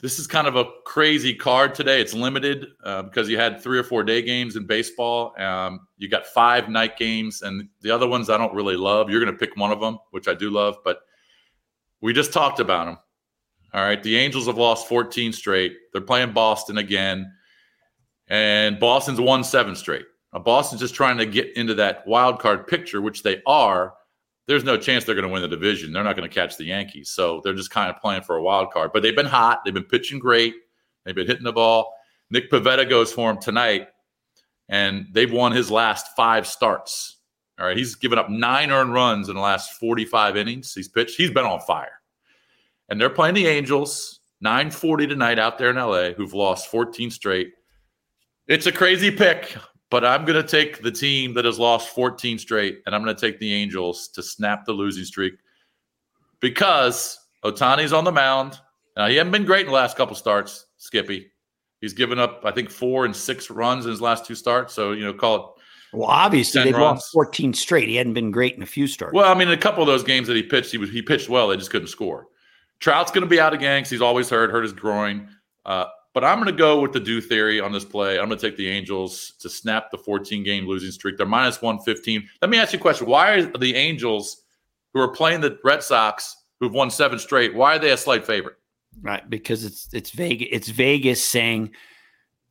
this 0.00 0.18
is 0.18 0.26
kind 0.26 0.46
of 0.46 0.56
a 0.56 0.66
crazy 0.84 1.34
card 1.34 1.74
today. 1.74 2.00
It's 2.00 2.14
limited 2.14 2.66
uh, 2.84 3.02
because 3.02 3.28
you 3.28 3.38
had 3.38 3.60
three 3.60 3.78
or 3.78 3.82
four 3.82 4.04
day 4.04 4.20
games 4.22 4.56
in 4.56 4.66
baseball. 4.66 5.32
Um, 5.40 5.80
you 5.96 6.08
got 6.08 6.26
five 6.26 6.68
night 6.68 6.96
games, 6.98 7.42
and 7.42 7.68
the 7.80 7.90
other 7.90 8.06
ones 8.06 8.30
I 8.30 8.36
don't 8.36 8.54
really 8.54 8.76
love. 8.76 9.10
You're 9.10 9.24
going 9.24 9.32
to 9.32 9.38
pick 9.38 9.56
one 9.56 9.72
of 9.72 9.80
them, 9.80 9.98
which 10.10 10.28
I 10.28 10.34
do 10.34 10.50
love, 10.50 10.76
but 10.84 11.00
we 12.00 12.12
just 12.12 12.32
talked 12.32 12.60
about 12.60 12.86
them. 12.86 12.98
All 13.74 13.84
right. 13.84 14.02
The 14.02 14.16
Angels 14.16 14.46
have 14.46 14.56
lost 14.56 14.88
14 14.88 15.32
straight. 15.32 15.76
They're 15.92 16.00
playing 16.00 16.32
Boston 16.32 16.78
again, 16.78 17.30
and 18.28 18.78
Boston's 18.78 19.20
won 19.20 19.44
seven 19.44 19.76
straight. 19.76 20.06
Now, 20.32 20.40
Boston's 20.40 20.80
just 20.80 20.94
trying 20.94 21.18
to 21.18 21.26
get 21.26 21.56
into 21.56 21.74
that 21.74 22.06
wild 22.06 22.38
card 22.38 22.66
picture, 22.66 23.00
which 23.00 23.22
they 23.22 23.42
are. 23.46 23.94
There's 24.46 24.64
no 24.64 24.78
chance 24.78 25.04
they're 25.04 25.14
going 25.14 25.26
to 25.26 25.32
win 25.32 25.42
the 25.42 25.48
division. 25.48 25.92
They're 25.92 26.04
not 26.04 26.16
going 26.16 26.28
to 26.28 26.34
catch 26.34 26.56
the 26.56 26.64
Yankees. 26.64 27.10
So 27.10 27.42
they're 27.44 27.54
just 27.54 27.70
kind 27.70 27.90
of 27.90 28.00
playing 28.00 28.22
for 28.22 28.36
a 28.36 28.42
wild 28.42 28.72
card. 28.72 28.92
But 28.94 29.02
they've 29.02 29.16
been 29.16 29.26
hot. 29.26 29.60
They've 29.64 29.74
been 29.74 29.84
pitching 29.84 30.18
great. 30.18 30.54
They've 31.04 31.14
been 31.14 31.26
hitting 31.26 31.44
the 31.44 31.52
ball. 31.52 31.92
Nick 32.30 32.50
Pivetta 32.50 32.88
goes 32.88 33.12
for 33.12 33.30
him 33.30 33.38
tonight, 33.38 33.88
and 34.68 35.06
they've 35.12 35.32
won 35.32 35.52
his 35.52 35.70
last 35.70 36.08
five 36.16 36.46
starts. 36.46 37.17
All 37.58 37.66
right. 37.66 37.76
He's 37.76 37.94
given 37.94 38.18
up 38.18 38.30
nine 38.30 38.70
earned 38.70 38.92
runs 38.92 39.28
in 39.28 39.34
the 39.34 39.40
last 39.40 39.74
45 39.74 40.36
innings. 40.36 40.72
He's 40.74 40.88
pitched. 40.88 41.16
He's 41.16 41.30
been 41.30 41.44
on 41.44 41.60
fire. 41.60 42.00
And 42.88 43.00
they're 43.00 43.10
playing 43.10 43.34
the 43.34 43.46
Angels, 43.46 44.20
940 44.40 45.08
tonight 45.08 45.38
out 45.38 45.58
there 45.58 45.70
in 45.70 45.76
LA, 45.76 46.10
who've 46.10 46.32
lost 46.32 46.70
14 46.70 47.10
straight. 47.10 47.52
It's 48.46 48.66
a 48.66 48.72
crazy 48.72 49.10
pick, 49.10 49.56
but 49.90 50.04
I'm 50.04 50.24
going 50.24 50.40
to 50.40 50.48
take 50.48 50.82
the 50.82 50.90
team 50.90 51.34
that 51.34 51.44
has 51.44 51.58
lost 51.58 51.90
14 51.90 52.38
straight, 52.38 52.82
and 52.86 52.94
I'm 52.94 53.02
going 53.02 53.14
to 53.14 53.20
take 53.20 53.38
the 53.40 53.52
Angels 53.52 54.08
to 54.08 54.22
snap 54.22 54.64
the 54.64 54.72
losing 54.72 55.04
streak 55.04 55.34
because 56.40 57.18
Ohtani's 57.44 57.92
on 57.92 58.04
the 58.04 58.12
mound. 58.12 58.58
Now, 58.96 59.08
he 59.08 59.16
hasn't 59.16 59.32
been 59.32 59.44
great 59.44 59.62
in 59.62 59.66
the 59.66 59.72
last 59.72 59.96
couple 59.96 60.16
starts, 60.16 60.66
Skippy. 60.78 61.30
He's 61.80 61.92
given 61.92 62.18
up, 62.18 62.40
I 62.44 62.50
think, 62.50 62.70
four 62.70 63.04
and 63.04 63.14
six 63.14 63.50
runs 63.50 63.84
in 63.84 63.90
his 63.90 64.00
last 64.00 64.24
two 64.24 64.34
starts. 64.34 64.74
So, 64.74 64.92
you 64.92 65.04
know, 65.04 65.12
call 65.12 65.36
it 65.36 65.57
Well, 65.92 66.08
obviously 66.08 66.60
10 66.60 66.66
they've 66.66 66.80
lost 66.80 67.12
14 67.12 67.54
straight. 67.54 67.88
He 67.88 67.96
hadn't 67.96 68.14
been 68.14 68.30
great 68.30 68.54
in 68.54 68.62
a 68.62 68.66
few 68.66 68.86
starts. 68.86 69.14
Well, 69.14 69.30
I 69.30 69.34
mean, 69.34 69.48
in 69.48 69.54
a 69.54 69.60
couple 69.60 69.82
of 69.82 69.86
those 69.86 70.02
games 70.02 70.26
that 70.28 70.36
he 70.36 70.42
pitched, 70.42 70.70
he 70.70 70.78
was 70.78 70.90
he 70.90 71.02
pitched 71.02 71.28
well. 71.28 71.48
They 71.48 71.56
just 71.56 71.70
couldn't 71.70 71.88
score. 71.88 72.28
Trout's 72.80 73.10
going 73.10 73.24
to 73.24 73.28
be 73.28 73.40
out 73.40 73.54
again 73.54 73.80
because 73.80 73.90
he's 73.90 74.02
always 74.02 74.30
hurt, 74.30 74.50
hurt 74.50 74.62
his 74.62 74.72
groin. 74.72 75.28
Uh, 75.66 75.86
but 76.14 76.24
I'm 76.24 76.38
going 76.38 76.46
to 76.46 76.52
go 76.52 76.80
with 76.80 76.92
the 76.92 77.00
do 77.00 77.20
theory 77.20 77.60
on 77.60 77.72
this 77.72 77.84
play. 77.84 78.18
I'm 78.18 78.26
going 78.26 78.38
to 78.38 78.46
take 78.46 78.56
the 78.56 78.68
Angels 78.68 79.32
to 79.40 79.48
snap 79.48 79.90
the 79.90 79.98
14 79.98 80.42
game 80.42 80.66
losing 80.66 80.90
streak. 80.90 81.16
They're 81.16 81.26
minus 81.26 81.60
115. 81.60 82.28
Let 82.42 82.50
me 82.50 82.58
ask 82.58 82.72
you 82.72 82.78
a 82.78 82.82
question: 82.82 83.06
Why 83.06 83.32
are 83.32 83.58
the 83.58 83.74
Angels, 83.74 84.42
who 84.92 85.00
are 85.00 85.08
playing 85.08 85.40
the 85.40 85.58
Red 85.64 85.82
Sox, 85.82 86.36
who've 86.60 86.72
won 86.72 86.90
seven 86.90 87.18
straight. 87.18 87.54
Why 87.54 87.76
are 87.76 87.78
they 87.78 87.90
a 87.90 87.96
slight 87.96 88.26
favorite? 88.26 88.56
Right, 89.00 89.28
because 89.28 89.64
it's 89.64 89.88
it's 89.92 90.10
Vegas. 90.10 90.48
It's 90.50 90.68
Vegas 90.68 91.24
saying, 91.24 91.72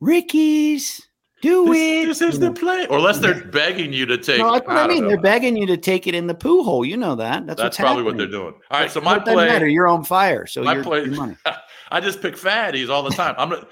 "Ricky's 0.00 1.07
do 1.40 1.72
it." 1.72 2.06
This 2.06 2.20
is 2.22 2.38
the 2.38 2.52
play, 2.52 2.86
or 2.86 2.98
unless 2.98 3.18
they're 3.18 3.44
begging 3.44 3.92
you 3.92 4.06
to 4.06 4.18
take. 4.18 4.38
No, 4.38 4.52
that's 4.52 4.66
what 4.66 4.76
I, 4.76 4.86
don't 4.86 4.94
mean. 4.94 5.02
know. 5.04 5.08
They're 5.10 5.20
begging 5.20 5.56
you 5.56 5.66
to 5.66 5.76
take 5.76 6.06
it 6.06 6.14
in 6.14 6.26
the 6.26 6.34
poo 6.34 6.62
hole. 6.62 6.84
You 6.84 6.96
know 6.96 7.14
that. 7.16 7.46
That's, 7.46 7.60
That's 7.60 7.62
what's 7.62 7.76
probably 7.78 8.02
what 8.02 8.16
they're 8.16 8.26
doing. 8.26 8.54
All 8.70 8.80
right, 8.80 8.90
so 8.90 9.00
my 9.00 9.18
doesn't 9.18 9.34
play. 9.34 9.46
matter. 9.46 9.68
You're 9.68 9.88
on 9.88 10.04
fire. 10.04 10.46
So 10.46 10.62
my 10.62 10.74
you're, 10.74 10.84
play. 10.84 11.04
your 11.04 11.14
money. 11.14 11.36
I 11.90 12.00
just 12.00 12.20
pick 12.20 12.34
fatties 12.34 12.88
all 12.88 13.02
the 13.02 13.10
time. 13.10 13.34
I'm 13.38 13.50
gonna, 13.50 13.66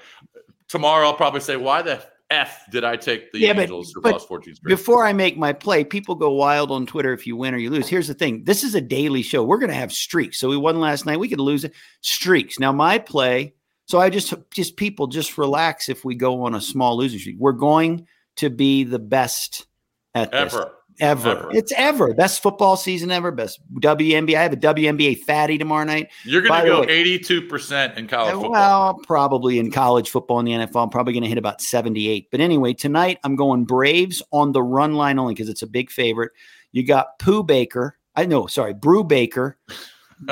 tomorrow. 0.67 1.07
I'll 1.07 1.13
probably 1.13 1.41
say, 1.41 1.55
"Why 1.55 1.81
the 1.81 2.01
f 2.29 2.65
did 2.71 2.83
I 2.83 2.95
take 2.97 3.31
the 3.31 3.39
Yeah, 3.39 3.59
Angels 3.59 3.91
who 3.93 4.01
but 4.01 4.13
lost 4.13 4.27
14 4.27 4.55
straight?" 4.55 4.69
Before 4.69 5.05
I 5.05 5.13
make 5.13 5.37
my 5.37 5.53
play, 5.53 5.83
people 5.83 6.15
go 6.15 6.31
wild 6.31 6.71
on 6.71 6.85
Twitter 6.85 7.13
if 7.13 7.27
you 7.27 7.35
win 7.35 7.53
or 7.53 7.57
you 7.57 7.69
lose. 7.69 7.87
Here's 7.87 8.07
the 8.07 8.13
thing 8.13 8.43
this 8.43 8.63
is 8.63 8.75
a 8.75 8.81
daily 8.81 9.21
show. 9.21 9.43
We're 9.43 9.59
going 9.59 9.69
to 9.69 9.75
have 9.75 9.93
streaks. 9.93 10.39
So 10.39 10.49
we 10.49 10.57
won 10.57 10.79
last 10.79 11.05
night. 11.05 11.19
We 11.19 11.29
could 11.29 11.39
lose 11.39 11.63
it. 11.63 11.73
Streaks. 12.01 12.59
Now, 12.59 12.71
my 12.71 12.97
play, 12.97 13.53
so 13.87 13.99
I 13.99 14.09
just, 14.09 14.33
just 14.51 14.75
people 14.75 15.07
just 15.07 15.37
relax 15.37 15.87
if 15.89 16.05
we 16.05 16.13
go 16.13 16.43
on 16.43 16.53
a 16.53 16.61
small 16.61 16.97
losing 16.97 17.19
streak. 17.19 17.37
We're 17.39 17.53
going 17.53 18.05
to 18.35 18.49
be 18.49 18.83
the 18.83 18.99
best 18.99 19.65
at 20.13 20.31
this. 20.31 20.53
Ever. 20.53 20.73
Ever. 20.99 21.29
Ever. 21.29 21.51
It's 21.53 21.71
ever. 21.77 22.13
Best 22.13 22.41
football 22.41 22.75
season 22.75 23.11
ever. 23.11 23.31
Best 23.31 23.59
WNBA. 23.75 24.35
I 24.35 24.43
have 24.43 24.53
a 24.53 24.57
WNBA 24.57 25.19
fatty 25.19 25.57
tomorrow 25.57 25.85
night. 25.85 26.09
You're 26.25 26.41
going 26.41 26.63
to 26.63 26.67
go 26.67 26.81
way- 26.81 26.87
82 26.87 27.43
percent 27.43 27.97
in 27.97 28.07
college 28.07 28.33
uh, 28.33 28.39
football. 28.39 28.51
Well, 28.51 28.99
probably 29.05 29.59
in 29.59 29.71
college 29.71 30.09
football 30.09 30.39
in 30.39 30.45
the 30.45 30.53
NFL, 30.53 30.83
I'm 30.83 30.89
probably 30.89 31.13
going 31.13 31.23
to 31.23 31.29
hit 31.29 31.37
about 31.37 31.61
78. 31.61 32.29
But 32.31 32.41
anyway, 32.41 32.73
tonight 32.73 33.19
I'm 33.23 33.35
going 33.35 33.65
Braves 33.65 34.23
on 34.31 34.51
the 34.51 34.63
run 34.63 34.95
line 34.95 35.19
only 35.19 35.33
because 35.35 35.49
it's 35.49 35.61
a 35.61 35.67
big 35.67 35.91
favorite. 35.91 36.31
You 36.71 36.83
got 36.83 37.19
Pooh 37.19 37.43
Baker. 37.43 37.97
I 38.15 38.25
know, 38.25 38.47
sorry, 38.47 38.73
Brubaker, 38.73 39.53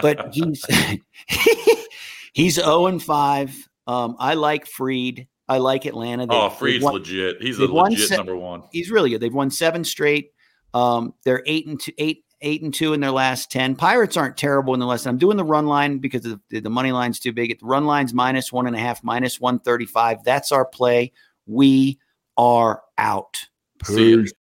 but 0.02 0.30
he's 0.34 0.66
he's 2.36 2.56
0 2.56 2.86
and 2.88 3.02
5. 3.02 3.70
Um, 3.88 4.16
I 4.20 4.34
like 4.36 4.68
Fried. 4.68 5.28
I 5.48 5.58
like 5.60 5.86
Atlanta. 5.86 6.26
They- 6.28 6.36
oh, 6.36 6.50
Fried's 6.50 6.84
won- 6.84 6.94
legit. 6.96 7.42
He's 7.42 7.58
a 7.60 7.66
legit 7.68 8.10
se- 8.10 8.18
number 8.18 8.36
one. 8.36 8.64
He's 8.72 8.92
really 8.92 9.10
good. 9.12 9.22
They've 9.22 9.34
won 9.34 9.50
seven 9.52 9.84
straight. 9.84 10.32
Um, 10.74 11.14
they're 11.24 11.44
eight 11.46 11.68
and 11.68 11.80
two, 11.80 11.92
eight, 12.00 12.24
eight 12.42 12.62
and 12.64 12.74
two 12.74 12.94
in 12.94 13.00
their 13.00 13.12
last 13.12 13.50
ten. 13.52 13.76
Pirates 13.76 14.18
aren't 14.18 14.38
terrible 14.38 14.74
in 14.74 14.80
the 14.80 14.86
last. 14.86 15.06
I'm 15.06 15.18
doing 15.18 15.38
the 15.38 15.44
run 15.44 15.68
line 15.68 16.00
because 16.00 16.24
the, 16.24 16.40
the 16.50 16.70
money 16.70 16.92
line's 16.92 17.20
too 17.20 17.32
big. 17.32 17.58
The 17.60 17.66
run 17.66 17.86
line's 17.86 18.14
minus 18.14 18.52
one 18.52 18.68
and 18.68 18.76
a 18.76 18.80
half, 18.80 19.04
minus 19.04 19.40
one 19.40 19.60
thirty 19.60 19.86
five. 19.86 20.18
That's 20.26 20.52
our 20.52 20.66
play. 20.66 21.12
We 21.46 22.00
are 22.38 22.82
out. 22.98 23.38
Peace. 23.86 24.34